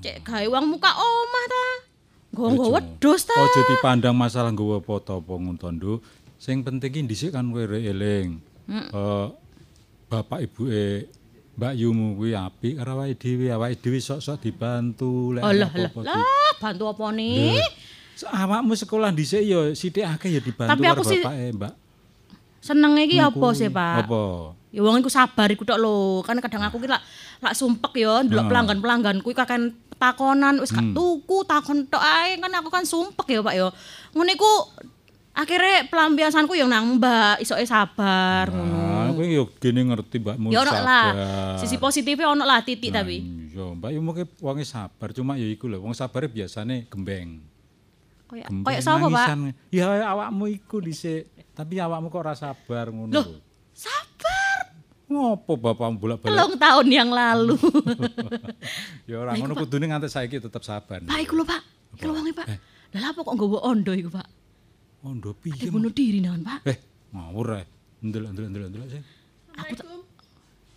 [0.02, 1.66] Cek gawe uang muka omah ta.
[2.32, 2.66] Aja.
[2.70, 3.34] wedhus ta.
[3.34, 5.98] Aja dipandang masalah nggawa apa apa nguntondo.
[6.38, 8.38] Sing penting ki dhisik kan kowe eling.
[8.70, 9.26] Eh
[10.06, 11.08] bapak ibuke
[11.52, 16.52] Mbak Yumu kuwi apik karo awake dhewe, awake dhewe sok-sok dibantu lek lah apa-apa lah
[16.56, 17.60] bantu apa nih?
[18.12, 21.72] Se- Awakmu sekolah dhisik ya sithik akeh ya dibantu Tapi aku sih- bapake, Mbak.
[22.62, 23.58] Seneng iki apa Kuwi.
[23.58, 24.06] sih, Pak?
[24.06, 24.22] Apa?
[24.70, 26.22] Ya wong iku sabar iku tok lho.
[26.22, 27.02] Kan kadang aku ki lak
[27.42, 32.50] lak sumpek ya ndelok pelanggan-pelanggan kuwi kaken takonan wis gak tuku takon tok ae kan
[32.54, 33.68] aku kan sumpek ya Pak ya.
[34.14, 34.50] Ngono iku
[35.32, 38.80] akhirnya pelampiasanku yang nang Mbak isoke sabar ngono.
[39.02, 41.06] Nah, kowe yo gene ngerti Mbakmu Ya ono lah.
[41.58, 43.20] Sisi positifnya ono lah titik tapi.
[43.52, 47.51] Iya, Mbak Yumu ki wonge sabar, cuma ya iku lho, wong sabare biasane gembeng.
[48.32, 49.26] Gembeng kayak sapa, Pak?
[49.68, 53.38] Ya awakmu iku dhisik, tapi awakmu kok ora sabar ngono Loh, lho.
[53.76, 54.72] Sabar.
[55.12, 56.32] Ngopo bapakmu bolak-balik?
[56.32, 57.60] Telung tahun yang lalu.
[59.10, 61.04] Ya ora ngono kudune nganti saiki tetep sabar.
[61.04, 61.60] Pak iku lho, Pak.
[62.00, 62.46] Iku lho wonge, Pak.
[62.96, 64.26] Lah apa kok nggawa ondo iku, Pak?
[65.02, 65.58] Oh, ndo piye?
[65.58, 66.62] Kayak bunuh diri naon, Pak.
[66.64, 66.78] Eh,
[67.12, 67.64] ngawur ae.
[68.00, 69.04] Ndelok ndelok ndelok ndelok sing.
[69.58, 69.86] Aku tak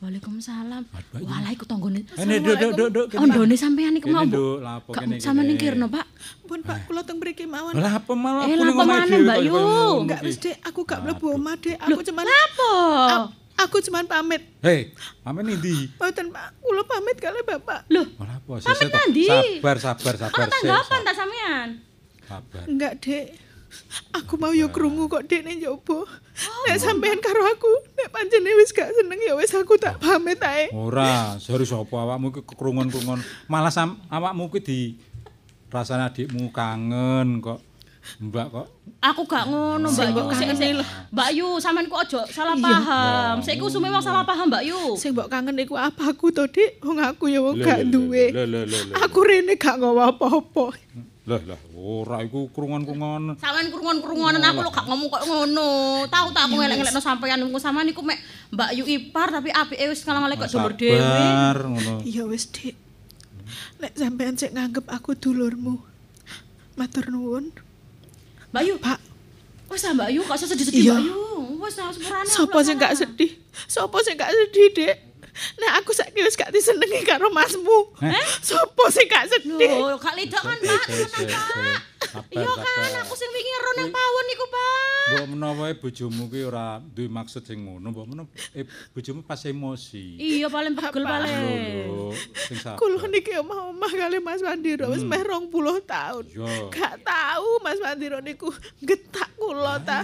[0.05, 0.83] Waalaikumsalam.
[1.17, 2.05] Walah iku tanggane.
[2.05, 3.05] Ini nduk nduk nduk nduk.
[3.09, 3.21] kene.
[3.25, 4.25] Ondone sampean iku Kene, mau.
[4.25, 5.49] Nduk, lapo kene, sama kene.
[5.49, 6.05] ningkirno, Pak.
[6.45, 7.73] Pun Pak, kula teng mriki mawon.
[7.73, 9.55] Lah apa malah Eh, lah ning apa omah maneh, dhewe Mbak Yu?
[9.99, 10.27] Enggak iki.
[10.27, 11.77] wis Dek, aku gak mlebu omah Dek.
[11.79, 12.71] Aku cuman Apa?
[13.09, 14.41] a- aku cuman pamit.
[14.61, 15.89] Hei, amen ndi?
[15.91, 17.79] Mboten Pak, kula pamit kali Bapak.
[17.89, 18.67] Loh, Malah apa sih?
[18.67, 19.25] Pamit nandi?
[19.25, 20.37] Sabar, sabar, sabar.
[20.37, 21.67] kok tanggapan ta sampean?
[22.23, 22.63] Sabar.
[22.67, 23.25] Enggak, Dek.
[24.15, 26.07] Aku mau yo krungu kok Dek ning jopo.
[26.67, 30.71] Nek sampean karo aku, nek pancene wis gak seneng ya wis aku tak pamit ae.
[30.71, 33.19] Ora, serius apa awakmu iki kekrungon-krungon.
[33.47, 34.79] Malah sam awakmu ki di
[35.71, 37.59] rasane adikmu kangen kok.
[38.21, 38.67] Mbak kok
[39.01, 40.23] Aku gak ngono, Mbak Yu.
[40.33, 40.71] Sik sik
[41.13, 43.41] Mbak Yu, sampean kok aja salah paham.
[43.41, 44.81] Saiki usume wong salah paham, Mbak Yu.
[44.97, 46.81] Sing mbok kangen iku apa aku to, Dik?
[46.81, 48.33] Wong aku ya wong gak duwe.
[49.05, 50.73] Aku rene gak nggawa apa-apa.
[51.25, 53.41] Lah lah, ora iku krungon-krungon.
[53.41, 55.69] Sampean krungon-krungonan aku lho gak ngomong kok ngono.
[56.05, 58.21] Tahu tak aku ngelek-ngelekno sampean niku sampean niku mek
[58.53, 61.01] Mbak Yu ipar tapi apike wis ngalang-alang kok dulur dhewe.
[61.01, 61.93] Sabar ngono.
[62.05, 62.77] Iya wis, Dik.
[63.81, 65.81] Nek sampean sik nganggep aku dulurmu.
[66.77, 67.49] Matur nuwun.
[68.53, 68.99] Mbak Yu, Pak,
[69.73, 70.93] wis ah, Mbak Yu, usah sedih-sedih.
[70.93, 71.21] Mbak Yu.
[71.57, 72.29] Wis ah sepurane.
[72.29, 73.31] Sopo sing gak sedih?
[73.65, 74.95] Sopo sing gak sedih, Dek?
[75.59, 77.91] Nek aku saiki wis gak disenengi karo masmu.
[78.39, 79.71] Sopo sing gak sedih?
[79.75, 80.85] Lho, gak lidak kan, Pak.
[82.31, 84.83] Iya kan, aku sing wingi ero nang pawon niku, Pak.
[85.05, 90.17] Mbok menawa bojomu ki ora duwe maksud sing ngono, mbok menawa eh, bojomu pas emosi.
[90.17, 91.35] Iya, paling pegel paling.
[91.91, 92.09] Lho,
[92.47, 92.79] sing sabar.
[92.79, 95.51] Kulo niki omah-omah kali Mas Wandiro wis meh 20
[95.83, 96.25] tahun.
[96.31, 96.47] Yo.
[96.71, 98.49] Gak tahu Mas Wandiro niku
[98.79, 100.01] getak kula ta.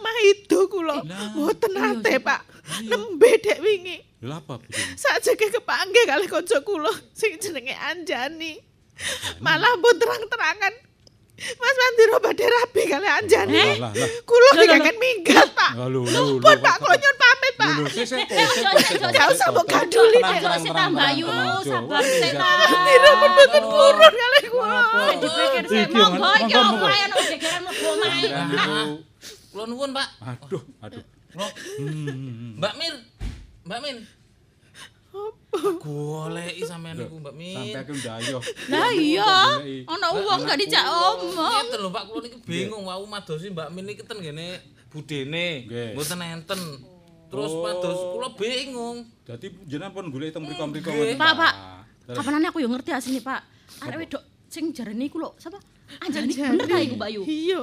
[0.00, 1.04] Maido kula.
[1.36, 2.40] Mboten ate, Pak.
[2.64, 3.98] Nembe dek wingi.
[4.24, 4.56] Lha apa?
[4.96, 8.56] Sajake kepanggih kali kanca kula sing jenenge Anjani.
[9.44, 10.74] Malah pun terang-terangan
[11.34, 13.60] Mas Wandiro badhe rabi kali Anjani.
[14.22, 15.70] Kula dikaken minggat, Pak.
[15.76, 17.74] Lah, lho, lho, Pun lho, Pak kula nyun pamit, Pak.
[17.74, 20.24] Lho, sik, sik, Eh, sik, sik, sik, sik, Gak usah sik, mbok sik, gaduli, Sik,
[20.24, 21.26] tenang, Mbak tenang, Yu,
[21.66, 22.70] sabar sik, sik, sik.
[22.70, 24.78] Wandiro pun mboten purun kali kula.
[24.80, 28.26] Eh, dipikir sih, Iki, monggo iki ya ono gegeran mlebu omahe.
[28.30, 28.88] Aduh,
[29.52, 30.08] Kula nuwun, Pak.
[30.22, 31.02] Aduh, aduh.
[31.34, 32.94] Mbak Mir.
[33.66, 33.96] Mbak Min.
[35.54, 37.54] Goleki sampean niku Mbak Min.
[37.70, 38.42] Sampai aku ndayoh.
[38.70, 39.34] Lah iya,
[39.86, 41.52] ono wong gak dijak omong.
[41.70, 44.58] Ngeten lho Pak, kula niki bingung wau madosi Mbak Min niki ten ngene
[44.90, 45.46] budene.
[45.94, 46.60] Mboten enten.
[47.30, 47.62] Terus Oh.
[47.66, 48.96] mados kula bingung.
[49.26, 51.54] Dadi jenengan pun golek teng mriko-mriko ngoten, Pak, Pak.
[52.14, 53.40] Kapanane aku yo ngerti asline, Pak.
[53.82, 55.58] Arek wedok sing jarene iku lho, sapa?
[55.98, 57.22] Anjani bener ta iku, Mbak Yu?
[57.26, 57.60] Iya.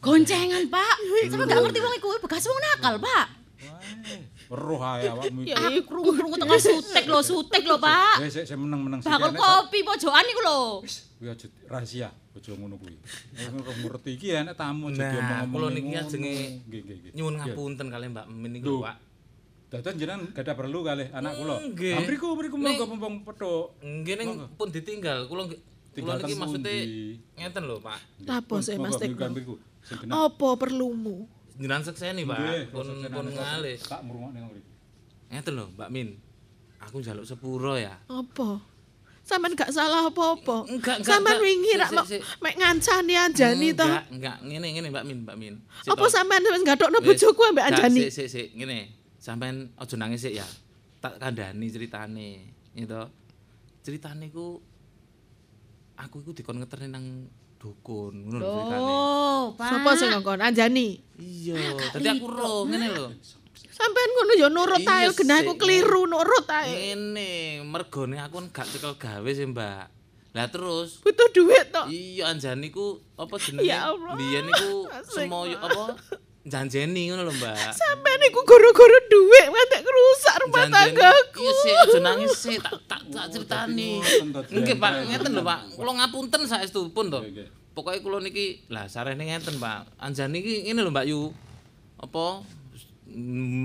[0.00, 0.94] Goncengan, Pak.
[1.28, 3.26] Sampe gak ngerti wong iku bekas wong nakal, Pak.
[4.50, 5.54] Weruh ae awakmu iki.
[5.54, 8.18] Aku krungu-krungu tengah sutek lho, sutek lho, Pak.
[8.24, 9.12] Eh, sik meneng-meneng sik.
[9.12, 10.60] Bakul kopi pojokan iku lho.
[11.20, 12.96] Kuwi aja rahasia, aja ngono kuwi.
[12.96, 15.52] Nek ngerti iki enek tamu aja Nah, diomong-omong.
[15.54, 16.32] kula niki ajenge
[16.66, 17.12] Nggih, nggih, nggih.
[17.14, 18.76] Nyuwun ngapunten kali Mbak Min Lho.
[18.82, 18.96] Pak.
[19.70, 21.54] Dadan jenengan gadah perlu kalih anak kula.
[21.70, 21.94] Nggih.
[21.94, 23.78] Ah, Mriku mriku monggo mumpung petuk.
[23.84, 24.28] Nggih ning
[24.58, 25.28] pun ditinggal.
[25.30, 25.46] Kula
[25.90, 26.74] Tinggal niki maksudnya
[27.34, 27.98] ngeten lho Pak.
[28.22, 29.58] Lapo sih Mas Monggo,
[30.10, 31.26] Apa perlumu?
[31.60, 32.72] Jenengan sekseni Pak.
[32.72, 33.76] Pun pun anak ngalih.
[33.76, 34.70] Tak mrungokne mriku.
[35.28, 36.08] Ngeten lho Mbak Min.
[36.80, 38.00] Aku njaluk sepuro ya.
[38.08, 38.64] Apa?
[39.20, 40.64] Sampeyan gak salah apa-apa.
[40.66, 41.46] Enggak, enggak, Sampeyan enggak.
[41.46, 41.90] wingi rak
[42.40, 43.84] mek ngancani Anjani to.
[43.84, 44.36] Enggak, enggak.
[44.42, 45.54] Ngene ngene Mbak Min, Mbak Min.
[45.86, 46.08] Apa toh.
[46.08, 48.00] sampeyan wis gadokno bojoku ambek Anjani?
[48.08, 48.78] Sik sik sik ngene.
[49.20, 50.46] Sampean aja nangis sik ya.
[51.04, 52.30] Tak kandhani ceritane.
[52.72, 53.02] Gitu.
[53.84, 54.64] Ceritane ku
[56.00, 57.04] aku iku dikon ngeterne nang
[57.60, 58.80] dukun, ngono ceritane.
[58.80, 59.44] Oh.
[59.60, 60.96] Sapa sing ngongkon Anjani?
[61.20, 63.06] Iya, dadi aku ro ngene lho.
[63.68, 65.60] Sampeyan ngono ya nurut ae genahku sik.
[65.60, 66.96] keliru nurut ae.
[66.96, 69.84] Ngene, mergone aku gak cekel gawe sih, Mbak.
[70.30, 71.90] Lah terus Butuh duit tok.
[71.90, 73.66] iya Anjani ku apa jenenge?
[73.66, 74.14] Ya Allah.
[74.14, 75.98] Biyen niku semoyo apa
[76.50, 77.72] janjeni ngono lho, Mbak.
[77.72, 81.40] Sampai niku goro-goro duit ngantek rusak rumah tanggaku.
[81.46, 84.02] Iya sih, aja nangis sih, tak tak tak critani.
[84.50, 85.60] Nggih, Pak, ngeten lho, Pak.
[85.78, 87.22] Kula ngapunten saestu pun to.
[87.70, 89.96] Pokoke kula niki lah sarene ngeten, Pak.
[90.02, 91.30] Anjani iki ngene lho, Mbak Yu.
[92.02, 92.42] Apa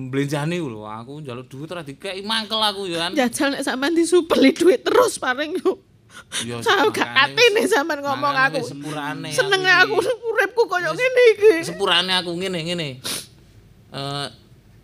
[0.09, 3.11] blenjani lho, aku njaluk duit ora dikeki mangkel aku ya kan.
[3.13, 5.84] Jajal nek sampean disupeli duit terus paring yo.
[6.43, 8.59] Ya, Saya gak atine wis- sampean ngomong aku.
[8.61, 11.51] sepurane Senenge aku uripku koyo ngene iki.
[11.63, 12.87] sepurane aku ngene ngene.
[13.91, 14.27] Eh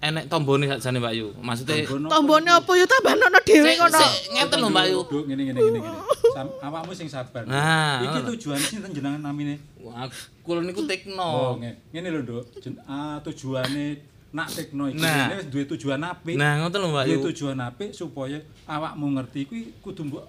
[0.01, 1.27] enek tombone sakjane Mbak Yu.
[1.37, 3.99] Maksudnya Tombone apa yo tambah nono dhewe ngono.
[3.99, 4.99] sik, ngeten lho Mbak Yu.
[5.05, 5.79] Duk ngene ngene ngene
[6.61, 7.43] Awakmu sing sabar.
[7.43, 8.27] Nah, iki ngono.
[8.33, 9.59] tujuan sinten jenengan namine?
[10.41, 11.29] Kula niku Oh, tekno.
[11.59, 12.43] nge- ngene lho, Duk.
[12.57, 13.99] Jen- ah, tujuane
[14.31, 15.43] nak tekno iki Nah.
[15.43, 16.33] Duwe tujuan apik.
[16.33, 17.23] Nah, ngoten lho Mbak Duwe Yu.
[17.29, 20.23] tujuan apik supaya awakmu ngerti kuwi kudu mbok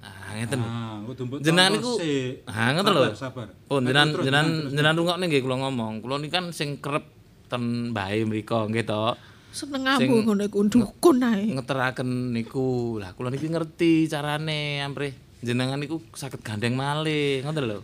[0.00, 1.04] Ah, ngeten ah,
[1.44, 2.48] Jenengan niku- sik.
[2.48, 3.12] Ah, ngoten lho.
[3.12, 3.52] Sabar.
[3.68, 6.00] Pun Ayo, jenengan jenengan jenengan rungokne nggih kula ngomong.
[6.00, 7.04] Kula niki kan sing kerep
[7.52, 9.12] ten bae mriku nggih to.
[9.52, 11.52] Seneng ambu ngono iku dukun ae.
[11.52, 12.96] Ngeteraken niku.
[12.96, 15.12] Lah kula niki ngerti carane ampre
[15.44, 17.80] jenengan niku saged gandeng malih, ngoten lho.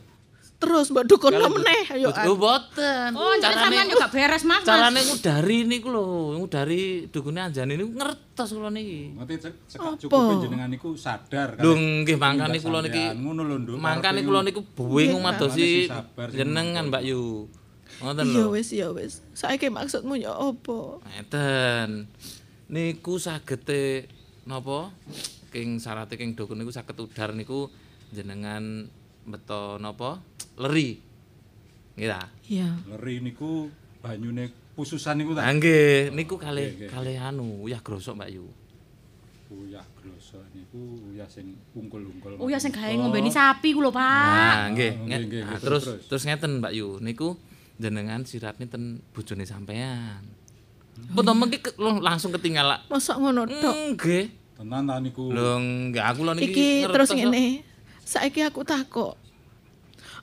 [0.66, 2.10] Terus mbok dukun meneh ayo.
[2.10, 3.14] Oh, boten.
[3.14, 4.66] Oh, yo gak beres, Mas.
[4.66, 4.66] Mas.
[4.66, 9.14] Carane ngudari niku lho, ngudari dukune Anjani niku ngertos kula niki.
[9.14, 13.78] Ngerti cek- cekak cukupe jenengan niku sadar Lho nggih mangkane kula niki ngono lho, Nduk.
[13.78, 17.46] mangkane Karepe kula niku bingung madosi sabar, sing jenengan Mbak Yu.
[18.02, 18.50] Ngoten lho.
[18.50, 19.22] wis ya wis.
[19.38, 20.98] Saiki maksudmu ya apa?
[21.14, 22.10] Ngeten.
[22.66, 24.10] Niku sagete
[24.42, 24.90] napa?
[25.54, 27.70] King syarate king dukun niku saged udar niku
[28.10, 28.90] jenengan
[29.22, 30.18] beto napa?
[30.56, 30.88] Leri.
[31.96, 32.22] Nggih ta?
[32.48, 32.68] Iya.
[32.92, 33.68] Leri niku
[34.00, 35.44] banyune pususan niku ta.
[35.44, 36.90] Ah nggih, niku kalih Nggih, nggih.
[36.92, 38.46] kalih anu uyah grosok Mbak Yu.
[39.46, 40.80] Uyah glosok niku
[41.12, 42.36] uyah sing ungkul-ungkul.
[42.36, 44.02] Oh ya sing gawe ngombeni sapi ku lho, Pak.
[44.02, 44.92] Nah, nggih.
[45.06, 47.36] nggih, nah, nggih, terus terus, terus ngeten Mbak Yu, niku
[47.76, 50.24] jenengan siratne ten bojone sampean.
[51.12, 51.60] Pun to mengki
[52.00, 52.72] langsung ketinggal.
[52.72, 52.80] lah.
[52.88, 53.76] Mosok ngono tok.
[53.96, 54.24] Nggih.
[54.56, 55.28] Tenan ta niku.
[55.28, 57.60] Lho, nggih aku lho niki Iki terus ngene.
[58.06, 59.25] Saiki aku takok.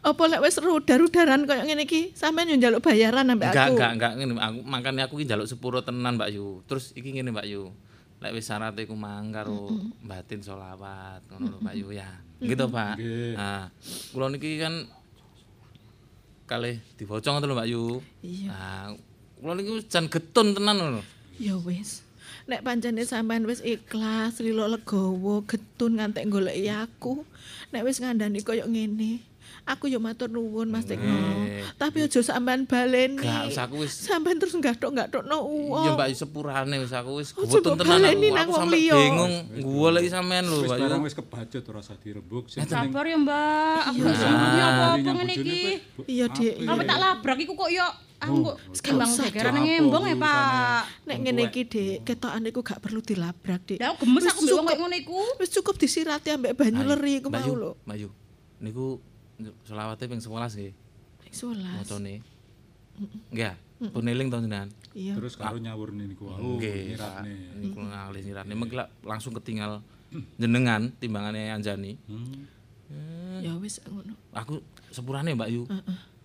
[0.04, 3.80] Apa lek wis rudar-rudaran koyo ngene iki, sampean yo njaluk bayaran ambek aku.
[3.80, 4.34] enggak, enggak ngene.
[4.36, 6.60] Aku makane aku iki njaluk sepuro tenan Mbak Yu.
[6.68, 7.72] Terus iki ngene Mbak Yu.
[8.20, 9.72] Lek wis syarate ku mang karo
[10.04, 12.12] batin selawat ngono lho Mbak Yu ya.
[12.44, 13.00] Gitu Pak.
[13.40, 13.72] Nah,
[14.12, 14.84] kula niki kan
[16.52, 17.84] kalih diboco ngoten lho Mbak Yu.
[18.28, 18.48] Iya.
[18.52, 18.86] Nah,
[19.40, 21.04] kula niki wis jan getun tenan lho.
[21.40, 22.04] Ya wis.
[22.44, 27.24] Nek pancene sampean wis ikhlas, lilo legowo, getun ngantek goleki aku.
[27.72, 29.24] Nek wis ngandani koyo ngene,
[29.64, 31.16] aku yo matur nuwun Mas Tekno.
[31.80, 33.20] Tapi aja sampean baleni.
[33.20, 35.84] Gak usah aku wis Sampean terus nggathok-nggathokno uang.
[35.84, 38.04] Iya Mbak sepurane wis aku wis mbok tenan
[38.36, 38.52] aku.
[38.54, 40.84] sampe bingung goleki sampean lho Wis Mbak Yu.
[40.84, 43.80] barang wis kebacut ora usah penting Sabar ya, Mbak.
[43.88, 45.62] Aku Nah, apa-apa ngene iki.
[46.06, 46.54] Iya, Dik.
[46.64, 47.88] Apa tak labrak iku kok yo
[48.20, 49.64] aku kok kembang usah, gegeran Dik.
[49.64, 50.82] ngembong ya, Pak.
[51.08, 53.80] Nek ngene iki, Dik, ketokane iku gak perlu dilabrak, Dik.
[53.80, 54.68] Ya aku gemes Wis aku mbek wong cukup.
[54.68, 55.20] kaya ngono iku.
[55.40, 57.72] Wis cukup disirati ambek banyu leri iku Mbak mau Yu, lho.
[57.84, 58.10] Mbak Yu.
[58.60, 58.86] Niku
[59.66, 60.74] selawate ping 11 nggih.
[61.24, 61.82] Ping 11.
[61.82, 62.16] Macane.
[63.34, 63.56] Nggih.
[63.92, 64.70] Pun eling to jenengan.
[64.96, 65.18] Iya.
[65.20, 66.30] Terus karo nyawurne niku.
[66.30, 66.96] Oh, Nggih.
[67.60, 69.84] Niku ngalih nyirane mengki lak langsung ketinggal
[70.38, 71.98] jenengan timbangane Anjani.
[72.06, 72.46] Hmm.
[73.42, 74.14] Ya wis ngono.
[74.32, 74.62] Aku
[74.94, 75.64] sepurane Mbak Yu.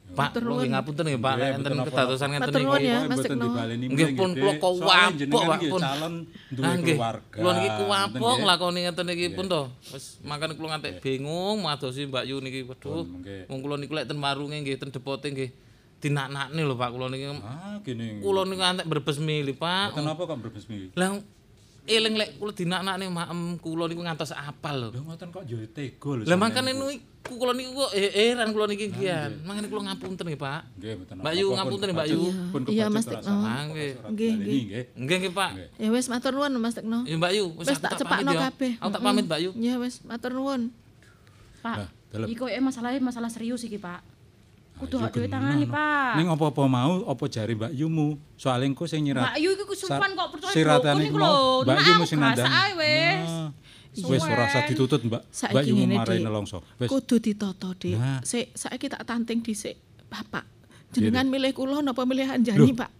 [0.08, 2.72] Pak, kula nggih ngapunten nggih Pak, nek enten kedadosan ngenten niku.
[2.72, 3.44] Mas mboten Tekno.
[3.44, 5.80] dibaleni Nggih pun kula kuwapok Pak iki pun.
[5.80, 6.14] calon
[6.48, 7.38] duwe keluarga.
[7.38, 9.62] Kula niki kuwapok nglakoni ngeten niki pun to.
[9.92, 13.04] Wis makane kula ngantek bingung madosi Mbak Yu niki waduh.
[13.52, 15.50] Wong kula niku lek ten warunge nggih ten depote nggih
[15.98, 17.24] dinaknakne lho Pak kula niki.
[17.44, 18.24] Ah, gini.
[18.24, 19.98] Kula niku ngantek berbes milih Pak.
[19.98, 20.96] Kenapa kok berbesmi?
[20.96, 21.20] Lah
[21.88, 24.88] eling lek kula dinaknakne maem kula niku ngantos apal lho.
[24.98, 26.24] Lho ngoten kok yo tega lho.
[26.24, 27.17] Lah makane niku.
[27.28, 29.30] Niku kula niku kok he- heran kula niki kian.
[29.44, 30.60] Makane kula ngapunten nggih Pak.
[30.80, 32.20] Nggih, mboten Mbak Yu ngapunten pun Mbak Yu.
[32.72, 33.34] Iya, Mas Tekno.
[33.44, 33.90] Ah, nggih.
[34.08, 34.60] Nggih, nggih.
[34.64, 34.84] nggih.
[34.96, 35.50] Nggih nggih Pak.
[35.76, 37.04] Ya wis matur nuwun Mas Tekno.
[37.04, 38.72] Ya Mbak Yu, wis tak cepakno kabeh.
[38.80, 39.50] Aku tak pamit Mbak Yu.
[39.60, 40.72] Ya wis matur nuwun.
[41.60, 41.92] Pak.
[42.08, 44.00] Iki kok masalahnya masalah serius iki, Pak.
[44.78, 45.66] Kudu Ayo, hak dhewe genah, tangani.
[45.66, 46.12] Pak.
[46.22, 48.14] Ning apa-apa mau apa jari Mbak Yumu?
[48.38, 49.26] Soale engko sing nyirat.
[49.26, 51.66] Mbak Yu iku kesumpaan kok percaya Siratane dukun iku iku lho.
[51.66, 52.52] Mbak Yu aku mesti nandang.
[52.78, 53.30] wis.
[53.94, 55.22] Wis ora usah ditutut Mbak.
[55.48, 56.24] Mbak marai Dik.
[56.24, 56.58] nelongso.
[56.76, 56.88] Wis.
[56.88, 57.94] Kudu ditata, Dik.
[57.94, 58.20] Nah.
[58.20, 59.74] Sik saiki tak tanting dhisik.
[60.06, 60.44] Bapak,
[60.90, 62.90] jenengan milih kula napa milih Anjani, Pak?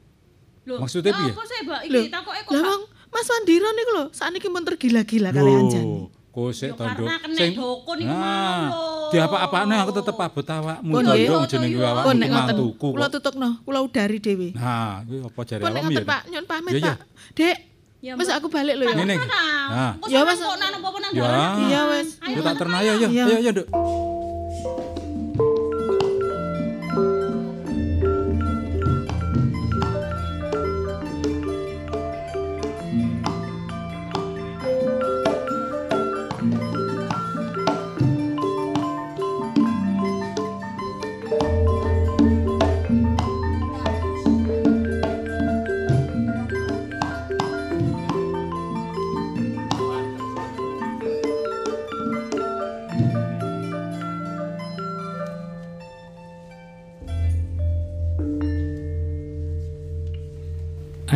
[0.65, 1.32] Lho, Maksudnya piye?
[1.32, 1.81] Apa sih, Mbak?
[1.89, 2.78] Lho, Iki takoke kok Lah
[3.09, 5.89] Mas Wandira niku lho, sakniki mun tergila-gila kali Anjani.
[5.89, 7.02] Lho, kosek tondo.
[7.02, 8.85] karena kena dukun iku mau Nah, lho.
[9.09, 11.48] di apa-apane aku tetep abot awakmu tondo nggih.
[11.48, 13.12] jeneng awakmu Pun iki nek ngoten, kula kok.
[13.16, 14.48] tutupno, kula udari dhewe.
[14.52, 16.12] Nah, kuwi apa jare Pun nek awakmu ngoten ya?
[16.12, 16.73] Pak, nyun pamit.
[16.78, 16.97] Pak.
[17.32, 17.56] Dek,
[17.99, 18.95] Ya, Wis aku balik lho ya.
[18.95, 19.15] Ngene.
[19.19, 19.99] Nah.
[20.07, 20.39] Ya, Mas.
[20.39, 21.23] kok nang apa-apa nang Ya.
[21.27, 21.51] dalan.
[21.66, 22.09] Iya wis.
[22.31, 23.09] Yo tak terna ayo yo.
[23.11, 23.25] Iya.
[23.27, 23.66] Ayo yo, Nduk.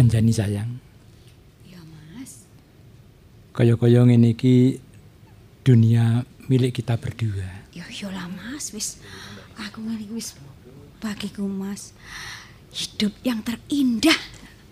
[0.03, 0.83] Anjani sayang.
[1.63, 2.43] Ya, Mas.
[3.55, 4.83] Kaya-kaya ngene iki
[5.63, 7.47] dunia milik kita berdua.
[7.71, 8.99] Ya iya lah Mas, wis
[9.55, 10.35] aku ngene iki wis
[10.99, 11.95] bagiku Mas.
[12.75, 14.19] Hidup yang terindah.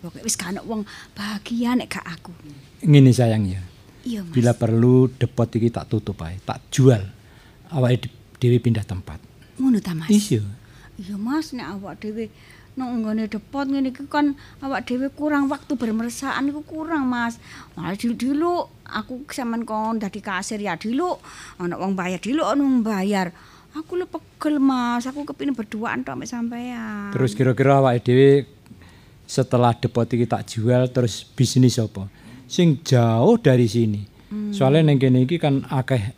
[0.03, 0.83] Pokoknya wis gak wong
[1.15, 2.35] bahagia nek gak aku.
[2.83, 3.63] Ngene sayang ya.
[4.03, 4.35] Iya Mas.
[4.35, 7.07] Bila perlu depot iki tak tutup ae, tak jual.
[7.71, 9.23] Awake dhewe pindah tempat.
[9.55, 10.11] Ngono ta Mas?
[10.11, 10.43] Iya.
[10.99, 12.27] Iya Mas, nek awak dhewe
[12.79, 14.31] nang nggone depot ngene iki kan
[14.63, 17.35] awak dhewe kurang waktu bermesraan iku kurang Mas.
[17.75, 21.19] Malah dulu aku sampean kon dadi kasir ya dulu
[21.59, 23.35] ana wong bayar dulu ana wong bayar.
[23.71, 27.11] Aku lu pegel Mas, aku kepengin berduaan tok mek sampean.
[27.15, 28.31] Terus kira-kira awake dhewe
[29.27, 32.07] setelah depot iki tak jual terus bisnis apa?
[32.51, 34.03] Sing jauh dari sini.
[34.55, 36.15] Soalnya neng kene iki kan akeh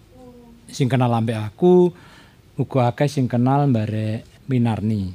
[0.69, 1.93] sing kenal ambek aku,
[2.57, 5.13] uga akeh sing kenal mbare Minarni.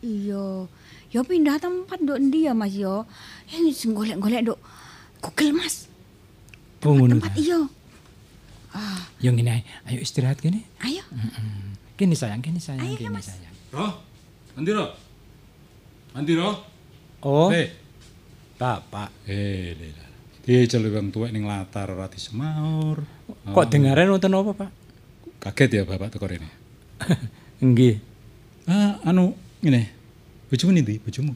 [0.00, 0.66] Iya.
[1.10, 3.02] Ya pindah tempat nduk endi ya Mas ya?
[3.50, 4.58] Eh golek-golek nduk
[5.20, 5.90] Google Mas.
[6.86, 7.38] Oh ngono Tempat ta.
[7.38, 7.60] iya.
[9.18, 10.62] Yo ngene ayo istirahat kene.
[10.80, 11.02] Ayo.
[11.98, 13.54] Kene sayang, kene sayang, kene sayang.
[13.74, 13.92] Roh.
[14.54, 14.88] Nanti roh.
[16.14, 16.54] Nanti roh.
[17.20, 17.68] Oh, Eh,
[18.56, 19.12] Bapak.
[19.28, 19.76] eh.
[20.40, 23.04] Dia celuk wong tuwek ning latar ora disemaur.
[23.44, 24.70] Kok dengaren wonten apa, Pak?
[25.40, 26.48] Kaget ya bapak teko rene.
[27.60, 28.00] Nggih.
[28.64, 29.99] Ah, anu ngene.
[30.50, 30.98] Bojomu ndi?
[30.98, 31.32] Bojomu.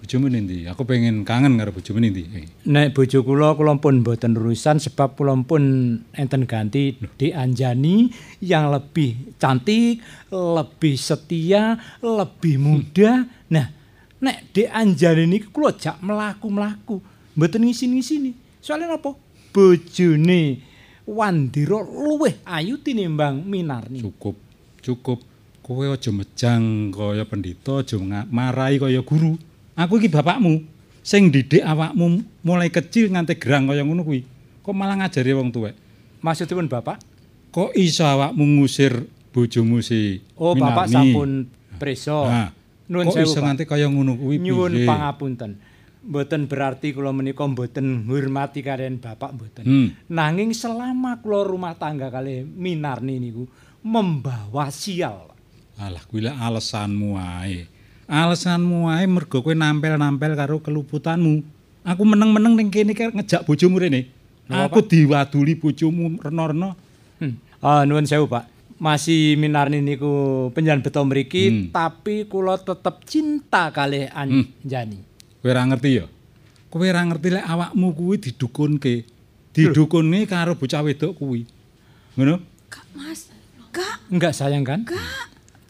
[0.00, 0.68] Bojomu ndi?
[0.68, 2.28] Aku pengen kangen karo bojomu ndi?
[2.36, 2.44] Eh.
[2.68, 8.12] Nek bojo kula kula pun mboten urusan sebab kula pun enten ganti Dik Anjani
[8.44, 13.24] yang lebih cantik, lebih setia, lebih muda.
[13.48, 13.66] Nah,
[14.20, 17.00] nek Dik Anjani niki kula jak mlaku-mlaku,
[17.32, 18.60] mboten ngisin-ngisini.
[18.60, 19.16] Soalnya napa?
[19.56, 20.60] Bojone
[21.08, 24.04] Wandira luwih ayu tinimbang Minarni.
[24.04, 24.36] Cukup,
[24.84, 25.31] cukup.
[25.62, 27.94] Kowe aja mejang kaya pendhita, aja
[28.26, 29.38] marai kaya guru.
[29.78, 30.66] Aku iki bapakmu
[31.00, 34.26] sing didik awakmu mulai kecil nganti gerang kaya ngono kuwi.
[34.62, 35.74] Kok malah ngajari wong tuwek?
[36.22, 36.98] Maksudipun Bapak?
[37.50, 40.94] Kok iso awakmu ngusir bojomu si Oh, Bapak Minarni?
[41.14, 41.30] sampun
[41.78, 42.26] preso.
[42.26, 42.50] Nah,
[42.90, 43.44] Nuwun kok sewu, iso Pak.
[43.46, 45.50] nganti kaya ngono kuwi Nyuwun pangapunten.
[46.02, 49.62] Mboten berarti kula menika mboten ngurmati kalian Bapak mboten.
[49.64, 49.88] Hmm.
[50.10, 53.46] Nanging selama kula rumah tangga kali Minarni niku
[53.82, 55.31] membawa sial.
[55.82, 57.66] Alah kuwi lek alasanmu ae.
[58.06, 61.42] Alasanmu ae mergo kowe nampel-nampel karo keluputanmu.
[61.82, 64.06] Aku meneng-meneng ning kene ngejak bojomu rene.
[64.46, 66.78] Aku diwaduli bojomu rena-rena.
[67.18, 67.34] Hmm.
[67.58, 68.46] Ah nuwun sewu, Pak.
[68.78, 71.66] Masih Minarni niku penjan beto mriki Hmm.
[71.70, 74.98] tapi kula tetep cinta kalih Anjani.
[75.42, 76.06] Kowe ora ngerti ya?
[76.70, 78.94] Kowe ora ngerti lek awakmu kuwi didukunke.
[79.54, 81.42] Didukunne karo bocah wedok kuwi.
[82.14, 82.38] Ngono?
[82.70, 83.26] Kak Mas.
[83.72, 84.84] Kak, Enggak sayang kan?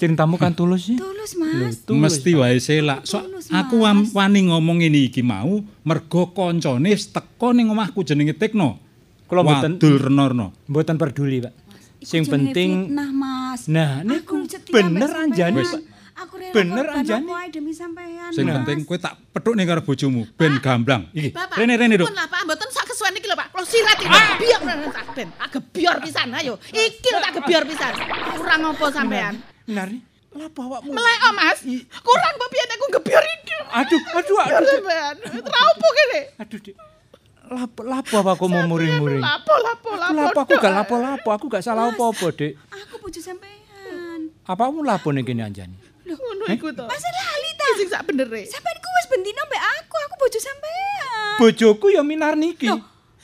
[0.03, 0.99] Cintamu kan tulus sih.
[0.99, 1.87] tulus Mas.
[1.87, 3.07] Tulus, Mesti wae selak.
[3.07, 8.83] So, Tulus, aku wani ngomong ini iki mau mergo koncone teko ning omahku jenenge Tekno.
[9.31, 10.51] Kula mboten Wadul rena-rena.
[10.66, 11.55] mboten peduli, Pak.
[12.03, 13.70] Sing penting fitnah, Mas.
[13.70, 14.43] Nah, niku
[14.74, 15.55] bener sampean.
[15.55, 15.83] Pak.
[16.12, 17.24] Aku rela Bener, korban Anjani.
[17.31, 18.31] apa ae demi sampean.
[18.35, 21.07] Sing penting kowe tak petuk ning karo bojomu ben gamblang.
[21.15, 21.31] Iki.
[21.57, 23.55] Rene rene, pun lah Pak, mboten sak kesuwen iki lho Pak.
[23.55, 24.11] Kula sirat iki
[24.43, 24.61] biar
[24.91, 25.29] sak ben.
[25.31, 26.59] Tak gebior pisan ayo.
[26.74, 27.93] Iki lho tak gebior pisan.
[28.35, 29.35] Kurang apa sampean?
[29.66, 29.98] Minarni,
[30.34, 30.90] lapa awakmu?
[30.90, 31.60] Melek oh Mas.
[32.02, 33.56] Kurang apa piye nek aku gebior iki.
[33.72, 34.78] Aduh, aduh, aduh.
[35.39, 36.20] Opo kene.
[36.43, 36.76] Aduh, Dik.
[37.52, 39.20] Lapo, lapo apa aku mau muring-muring?
[39.20, 40.14] Lapo lapo lapo.
[40.16, 42.56] lapo, aku gak lapo-lapo, aku gak salah apa-apa, Dik.
[42.89, 44.32] Aku bojo sampean.
[44.48, 45.76] Apa kamu lapo ning kene Anjani?
[46.09, 46.84] Ngono iku to.
[46.89, 47.66] Masa lali ta?
[47.76, 48.43] Sing sak benere.
[48.48, 51.36] Sampean ku wis bendino mbek aku, aku bojo sampean.
[51.39, 52.72] Bojoku ya Minarni iki.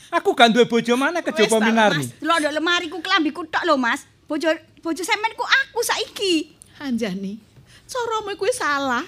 [0.09, 2.05] Aku gak duwe bojo mana kejaba ta, Minarni.
[2.05, 4.05] Mas, delok ndok lemariku klambiku tok lho, Mas.
[4.29, 4.53] Bojo
[4.85, 6.53] bojo sampean ku aku saiki.
[6.79, 7.41] Anjani,
[7.89, 9.05] caramu kuwi salah.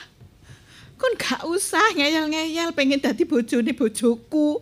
[0.96, 4.60] Kon gak usah ngeyel-ngeyel pengen dadi bojone bojoku.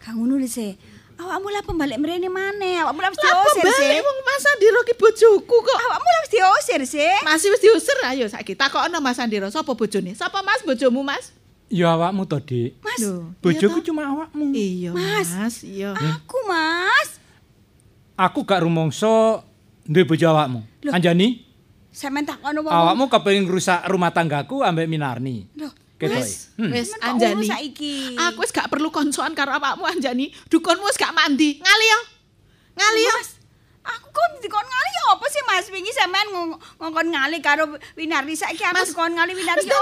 [0.00, 0.76] Kang ngono lho se.
[1.18, 2.80] Awakmu lah pembalik mrene maneh.
[2.80, 3.84] Awakmu lah mesti Lapo diusir se.
[3.84, 5.78] balik wong Mas Andiro ki bojoku kok.
[5.84, 7.06] Awakmu lah mesti diusir se.
[7.24, 10.16] Masih wis diusir ayo saiki takokno Mas Andiro sapa bojone?
[10.16, 11.32] Sapa Mas bojomu Mas?
[11.68, 12.80] Ya awakmu to, Dik.
[12.80, 14.56] Mas, Lho, Bojoku iya cuma awakmu.
[14.56, 15.28] Iya, Mas.
[15.36, 15.56] Mas.
[15.60, 15.92] Iya.
[15.92, 17.20] aku Mas.
[18.16, 19.44] Aku gak rumangsa
[19.88, 20.60] duwe bojo awakmu.
[20.86, 21.48] Anjani,
[21.90, 22.70] Sampeyan takono wong.
[22.70, 25.48] awakmu kepengin ngrusak rumah tanggaku ambek Minarni.
[25.56, 25.72] Loh.
[25.98, 27.46] Wis, wis Sampeyan kok Anjani.
[27.48, 28.14] saiki.
[28.14, 30.30] Aku wis gak perlu koncoan karo awakmu Anjani.
[30.46, 31.58] Dukunmu wis gak mandi.
[31.58, 32.00] Ngali yo.
[32.76, 33.14] Ngali yo.
[33.16, 33.30] Mas,
[33.82, 37.64] aku kon dikon ngali apa sih Mas wingi sampean ngong- ngongkon ngali karo
[37.96, 39.80] Winarni saiki aku Mas, dikon ngali Winarni Wis ngali,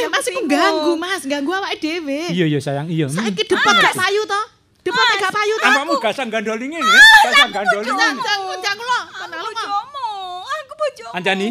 [0.00, 0.46] Aku Mas bingung.
[0.48, 1.22] ganggu, Mas.
[1.26, 2.20] Ganggu awake dhewe.
[2.30, 3.10] Iya ya sayang, iya.
[3.10, 4.40] Saiki depot gak payu to?
[4.88, 5.66] Depot gak payu to?
[5.68, 6.88] Awakmu gak sang gandoli ngene,
[7.20, 8.24] gak sang gandoli Jangan, lo.
[8.24, 9.50] Aku Kenal lo.
[9.52, 10.08] bojomu.
[10.42, 11.12] Aku bojomu.
[11.12, 11.48] Anjani?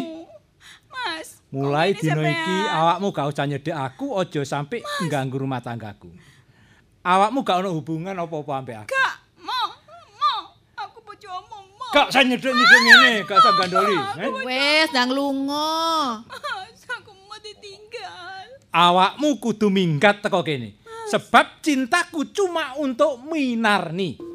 [0.88, 1.28] Mas.
[1.48, 6.10] Mulai dino iki awakmu gak usah nyedek aku aja sampe ngganggu rumah tanggaku.
[7.00, 8.90] Awakmu gak ono hubungan apa-apa ambek aku.
[8.90, 9.70] Gak, mau,
[10.12, 10.40] mau.
[10.76, 11.58] Aku bojomu.
[11.88, 13.96] Gak usah nyedek-nyedek ngene, gak usah gandoli.
[14.18, 14.28] eh.
[14.42, 16.26] Wes, ndang lunga.
[16.26, 18.44] Mas, aku mau ditinggal.
[18.68, 20.74] Awakmu kudu minggat teko kene.
[21.08, 24.28] Sebab cintaku cuma untuk Minarni.